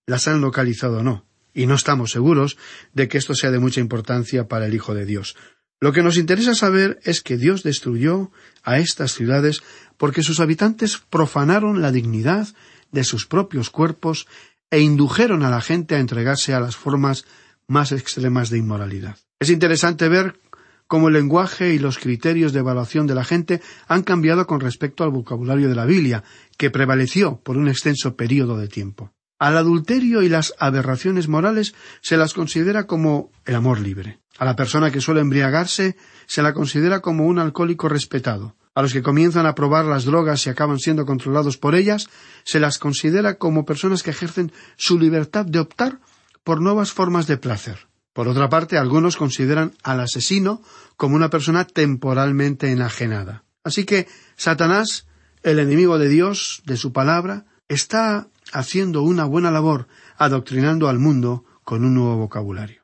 las 0.07 0.27
han 0.27 0.41
localizado 0.41 0.99
o 0.99 1.03
no, 1.03 1.25
y 1.53 1.65
no 1.65 1.75
estamos 1.75 2.11
seguros 2.11 2.57
de 2.93 3.07
que 3.07 3.17
esto 3.17 3.33
sea 3.33 3.51
de 3.51 3.59
mucha 3.59 3.79
importancia 3.79 4.47
para 4.47 4.65
el 4.65 4.73
Hijo 4.73 4.93
de 4.93 5.05
Dios. 5.05 5.35
Lo 5.79 5.91
que 5.91 6.03
nos 6.03 6.17
interesa 6.17 6.55
saber 6.55 6.99
es 7.03 7.21
que 7.21 7.37
Dios 7.37 7.63
destruyó 7.63 8.31
a 8.63 8.79
estas 8.79 9.13
ciudades 9.13 9.61
porque 9.97 10.23
sus 10.23 10.39
habitantes 10.39 10.97
profanaron 11.09 11.81
la 11.81 11.91
dignidad 11.91 12.47
de 12.91 13.03
sus 13.03 13.25
propios 13.25 13.69
cuerpos 13.69 14.27
e 14.71 14.79
indujeron 14.79 15.43
a 15.43 15.49
la 15.49 15.61
gente 15.61 15.95
a 15.95 15.99
entregarse 15.99 16.53
a 16.53 16.59
las 16.59 16.75
formas 16.75 17.25
más 17.67 17.91
extremas 17.91 18.49
de 18.49 18.57
inmoralidad. 18.57 19.17
Es 19.39 19.49
interesante 19.49 20.07
ver 20.07 20.39
cómo 20.87 21.07
el 21.07 21.15
lenguaje 21.15 21.73
y 21.73 21.79
los 21.79 21.97
criterios 21.97 22.53
de 22.53 22.59
evaluación 22.59 23.07
de 23.07 23.15
la 23.15 23.25
gente 23.25 23.61
han 23.87 24.03
cambiado 24.03 24.47
con 24.47 24.59
respecto 24.59 25.03
al 25.03 25.11
vocabulario 25.11 25.67
de 25.67 25.75
la 25.75 25.85
Biblia, 25.85 26.23
que 26.57 26.71
prevaleció 26.71 27.37
por 27.41 27.57
un 27.57 27.67
extenso 27.67 28.15
período 28.15 28.57
de 28.57 28.67
tiempo. 28.67 29.11
Al 29.45 29.59
adulterio 29.59 30.23
y 30.23 30.27
las 30.27 30.55
aberraciones 30.57 31.27
morales 31.27 31.75
se 32.01 32.17
las 32.17 32.33
considera 32.33 32.87
como 32.87 33.29
el 33.45 33.53
amor 33.53 33.79
libre. 33.79 34.19
A 34.39 34.45
la 34.45 34.55
persona 34.55 34.89
que 34.89 35.01
suele 35.01 35.21
embriagarse 35.21 35.97
se 36.25 36.41
la 36.41 36.51
considera 36.51 37.01
como 37.01 37.27
un 37.27 37.37
alcohólico 37.37 37.87
respetado. 37.87 38.55
A 38.73 38.81
los 38.81 38.91
que 38.91 39.03
comienzan 39.03 39.45
a 39.45 39.53
probar 39.53 39.85
las 39.85 40.05
drogas 40.05 40.43
y 40.47 40.49
acaban 40.49 40.79
siendo 40.79 41.05
controlados 41.05 41.59
por 41.59 41.75
ellas, 41.75 42.09
se 42.43 42.59
las 42.59 42.79
considera 42.79 43.37
como 43.37 43.65
personas 43.65 44.01
que 44.01 44.09
ejercen 44.09 44.51
su 44.77 44.97
libertad 44.97 45.45
de 45.45 45.59
optar 45.59 45.99
por 46.43 46.59
nuevas 46.59 46.91
formas 46.91 47.27
de 47.27 47.37
placer. 47.37 47.87
Por 48.13 48.27
otra 48.27 48.49
parte, 48.49 48.79
algunos 48.79 49.15
consideran 49.15 49.75
al 49.83 49.99
asesino 49.99 50.63
como 50.97 51.15
una 51.15 51.29
persona 51.29 51.67
temporalmente 51.67 52.71
enajenada. 52.71 53.43
Así 53.63 53.85
que 53.85 54.07
Satanás, 54.37 55.05
el 55.43 55.59
enemigo 55.59 55.99
de 55.99 56.09
Dios, 56.09 56.63
de 56.65 56.77
su 56.77 56.91
palabra, 56.91 57.45
está 57.67 58.27
haciendo 58.55 59.01
una 59.03 59.25
buena 59.25 59.51
labor 59.51 59.87
adoctrinando 60.17 60.87
al 60.87 60.99
mundo 60.99 61.45
con 61.63 61.83
un 61.83 61.93
nuevo 61.93 62.17
vocabulario. 62.17 62.83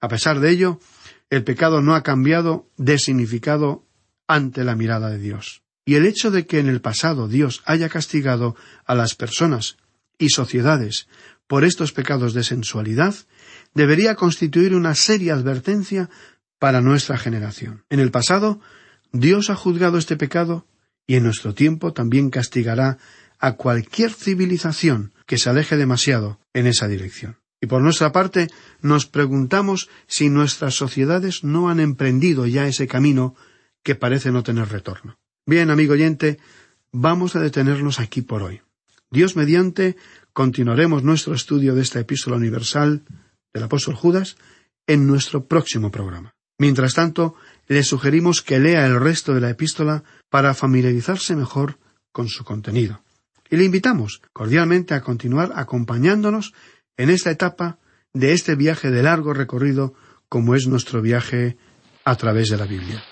A 0.00 0.08
pesar 0.08 0.40
de 0.40 0.50
ello, 0.50 0.80
el 1.28 1.44
pecado 1.44 1.82
no 1.82 1.94
ha 1.94 2.02
cambiado 2.02 2.68
de 2.76 2.98
significado 2.98 3.86
ante 4.26 4.64
la 4.64 4.74
mirada 4.74 5.10
de 5.10 5.18
Dios. 5.18 5.62
Y 5.84 5.94
el 5.94 6.06
hecho 6.06 6.30
de 6.30 6.46
que 6.46 6.58
en 6.58 6.68
el 6.68 6.80
pasado 6.80 7.28
Dios 7.28 7.62
haya 7.66 7.88
castigado 7.88 8.56
a 8.86 8.94
las 8.94 9.14
personas 9.14 9.76
y 10.18 10.30
sociedades 10.30 11.06
por 11.46 11.64
estos 11.64 11.92
pecados 11.92 12.32
de 12.32 12.44
sensualidad 12.44 13.14
debería 13.74 14.14
constituir 14.14 14.74
una 14.74 14.94
seria 14.94 15.34
advertencia 15.34 16.08
para 16.58 16.80
nuestra 16.80 17.18
generación. 17.18 17.84
En 17.90 18.00
el 18.00 18.10
pasado, 18.10 18.60
Dios 19.12 19.50
ha 19.50 19.56
juzgado 19.56 19.98
este 19.98 20.16
pecado 20.16 20.66
y 21.06 21.16
en 21.16 21.24
nuestro 21.24 21.54
tiempo 21.54 21.92
también 21.92 22.30
castigará 22.30 22.98
a 23.40 23.52
cualquier 23.52 24.12
civilización 24.12 25.12
que 25.26 25.38
se 25.38 25.50
aleje 25.50 25.76
demasiado 25.76 26.38
en 26.52 26.66
esa 26.66 26.86
dirección. 26.86 27.38
Y 27.60 27.66
por 27.66 27.82
nuestra 27.82 28.12
parte, 28.12 28.48
nos 28.80 29.06
preguntamos 29.06 29.88
si 30.06 30.28
nuestras 30.28 30.74
sociedades 30.74 31.44
no 31.44 31.68
han 31.68 31.80
emprendido 31.80 32.46
ya 32.46 32.66
ese 32.66 32.86
camino 32.86 33.34
que 33.82 33.94
parece 33.94 34.30
no 34.30 34.42
tener 34.42 34.68
retorno. 34.68 35.18
Bien, 35.46 35.70
amigo 35.70 35.94
oyente, 35.94 36.38
vamos 36.92 37.36
a 37.36 37.40
detenernos 37.40 38.00
aquí 38.00 38.22
por 38.22 38.42
hoy. 38.42 38.62
Dios 39.10 39.36
mediante, 39.36 39.96
continuaremos 40.32 41.02
nuestro 41.02 41.34
estudio 41.34 41.74
de 41.74 41.82
esta 41.82 42.00
epístola 42.00 42.36
universal 42.36 43.02
del 43.52 43.62
apóstol 43.64 43.94
Judas 43.94 44.36
en 44.86 45.06
nuestro 45.06 45.46
próximo 45.46 45.90
programa. 45.90 46.34
Mientras 46.58 46.94
tanto, 46.94 47.34
le 47.68 47.82
sugerimos 47.82 48.42
que 48.42 48.58
lea 48.58 48.86
el 48.86 49.00
resto 49.00 49.34
de 49.34 49.40
la 49.40 49.50
epístola 49.50 50.04
para 50.28 50.54
familiarizarse 50.54 51.34
mejor 51.34 51.78
con 52.12 52.28
su 52.28 52.44
contenido. 52.44 53.02
Y 53.50 53.56
le 53.56 53.64
invitamos 53.64 54.22
cordialmente 54.32 54.94
a 54.94 55.00
continuar 55.00 55.50
acompañándonos 55.56 56.54
en 56.96 57.10
esta 57.10 57.30
etapa 57.30 57.78
de 58.12 58.32
este 58.32 58.54
viaje 58.54 58.90
de 58.90 59.02
largo 59.02 59.34
recorrido 59.34 59.94
como 60.28 60.54
es 60.54 60.68
nuestro 60.68 61.02
viaje 61.02 61.56
a 62.04 62.14
través 62.14 62.48
de 62.48 62.56
la 62.56 62.66
Biblia. 62.66 63.02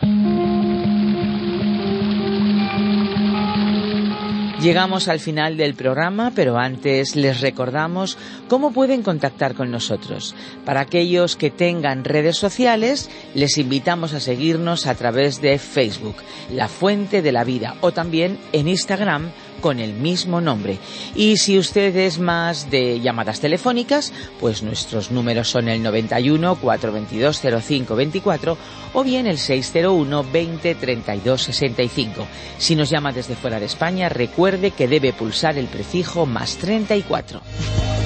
Llegamos 4.61 5.07
al 5.07 5.20
final 5.20 5.57
del 5.57 5.74
programa, 5.74 6.33
pero 6.35 6.59
antes 6.59 7.14
les 7.14 7.40
recordamos 7.40 8.18
cómo 8.48 8.72
pueden 8.72 9.05
contactar 9.05 9.55
con 9.55 9.70
nosotros. 9.70 10.35
Para 10.64 10.81
aquellos 10.81 11.37
que 11.37 11.51
tengan 11.51 12.03
redes 12.03 12.38
sociales, 12.38 13.09
les 13.35 13.57
invitamos 13.57 14.14
a 14.14 14.20
seguirnos 14.20 14.88
a 14.88 14.96
través 14.96 15.40
de 15.40 15.61
Facebook, 15.61 16.16
La 16.53 16.66
Fuente 16.66 17.22
de 17.22 17.31
la 17.31 17.44
Vida, 17.44 17.77
o 17.83 17.92
también 17.92 18.37
en 18.53 18.66
Instagram, 18.66 19.31
con 19.60 19.80
el 19.80 19.92
mismo 19.92 20.40
nombre. 20.40 20.78
Y 21.14 21.36
si 21.36 21.58
usted 21.58 21.94
es 21.96 22.18
más 22.18 22.70
de 22.70 23.00
llamadas 23.00 23.40
telefónicas, 23.40 24.12
pues 24.40 24.62
nuestros 24.62 25.10
números 25.10 25.48
son 25.48 25.68
el 25.68 25.82
91 25.82 26.56
422 26.56 27.40
0524 27.40 28.58
o 28.94 29.04
bien 29.04 29.26
el 29.26 29.38
601 29.38 30.24
20 30.32 30.74
32 30.74 31.42
65. 31.42 32.26
Si 32.58 32.76
nos 32.76 32.90
llama 32.90 33.12
desde 33.12 33.36
fuera 33.36 33.60
de 33.60 33.66
España, 33.66 34.08
recuerde 34.08 34.70
que 34.70 34.88
debe 34.88 35.12
pulsar 35.12 35.58
el 35.58 35.66
prefijo 35.66 36.26
más 36.26 36.56
34. 36.56 37.97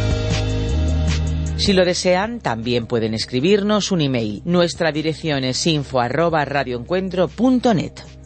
Si 1.62 1.72
lo 1.72 1.84
desean, 1.84 2.40
también 2.40 2.88
pueden 2.88 3.14
escribirnos 3.14 3.92
un 3.92 4.00
email. 4.00 4.42
Nuestra 4.44 4.90
dirección 4.90 5.44
es 5.44 5.64
info 5.68 6.00
arroba 6.00 6.44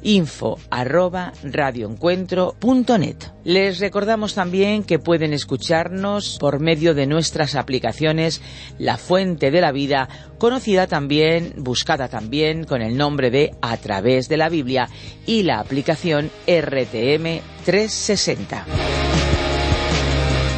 info 0.03 0.59
arroba 0.71 1.33
radioencuentro.net. 1.43 3.17
Les 3.45 3.79
recordamos 3.79 4.35
también 4.35 4.85
que 4.85 4.99
pueden 4.99 5.35
escucharnos 5.35 6.39
por 6.41 6.61
medio 6.61 6.95
de 6.95 7.07
nuestras 7.07 7.57
aplicaciones 7.57 8.41
La 8.79 8.97
Fuente 8.97 9.51
de 9.51 9.61
la 9.61 9.71
Vida, 9.71 10.09
conocida 10.39 10.87
también, 10.87 11.57
buscada 11.59 12.09
también 12.09 12.65
con 12.65 12.81
el 12.81 12.97
nombre 12.97 13.31
de 13.31 13.51
A 13.61 13.77
través 13.77 14.31
de 14.31 14.39
la 14.39 14.49
Biblia 14.49 14.89
y 15.27 15.43
la 15.43 15.61
aplicación 15.61 16.31
RTM 16.47 17.43
360. 17.67 19.06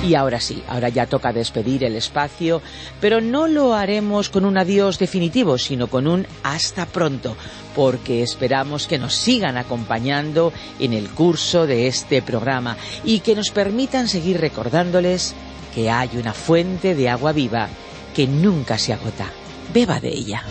Y 0.09 0.15
ahora 0.15 0.41
sí, 0.41 0.63
ahora 0.69 0.89
ya 0.89 1.05
toca 1.05 1.35
despedir 1.35 1.85
el 1.85 1.95
espacio, 1.95 2.63
pero 2.99 3.21
no 3.21 3.47
lo 3.47 3.75
haremos 3.75 4.31
con 4.31 4.47
un 4.47 4.57
adiós 4.57 4.99
definitivo, 4.99 5.59
sino 5.59 5.89
con 5.89 6.07
un 6.07 6.27
hasta 6.43 6.87
pronto, 6.87 7.37
porque 7.77 8.23
esperamos 8.23 8.87
que 8.87 8.97
nos 8.97 9.15
sigan 9.15 9.59
acompañando 9.59 10.51
en 10.81 10.95
el 10.95 11.11
curso 11.11 11.67
de 11.67 11.89
este 11.89 12.23
programa 12.23 12.79
y 13.05 13.21
que 13.21 13.35
nos 13.35 13.51
permitan 13.51 14.09
seguir 14.09 14.41
recordándoles 14.41 15.35
que 15.75 15.91
hay 15.91 16.09
una 16.15 16.33
fuente 16.33 16.95
de 16.95 17.11
agua 17.11 17.33
viva 17.33 17.69
que 18.17 18.27
nunca 18.27 18.79
se 18.79 18.95
agota. 18.95 19.31
Beba 19.75 20.01
de 20.01 20.09
ella. 20.09 20.43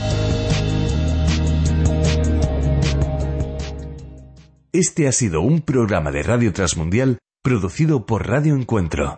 Este 4.72 5.08
ha 5.08 5.12
sido 5.12 5.42
un 5.42 5.62
programa 5.62 6.12
de 6.12 6.22
Radio 6.22 6.54
Transmundial 6.54 7.18
producido 7.42 8.06
por 8.06 8.28
Radio 8.28 8.54
Encuentro. 8.54 9.18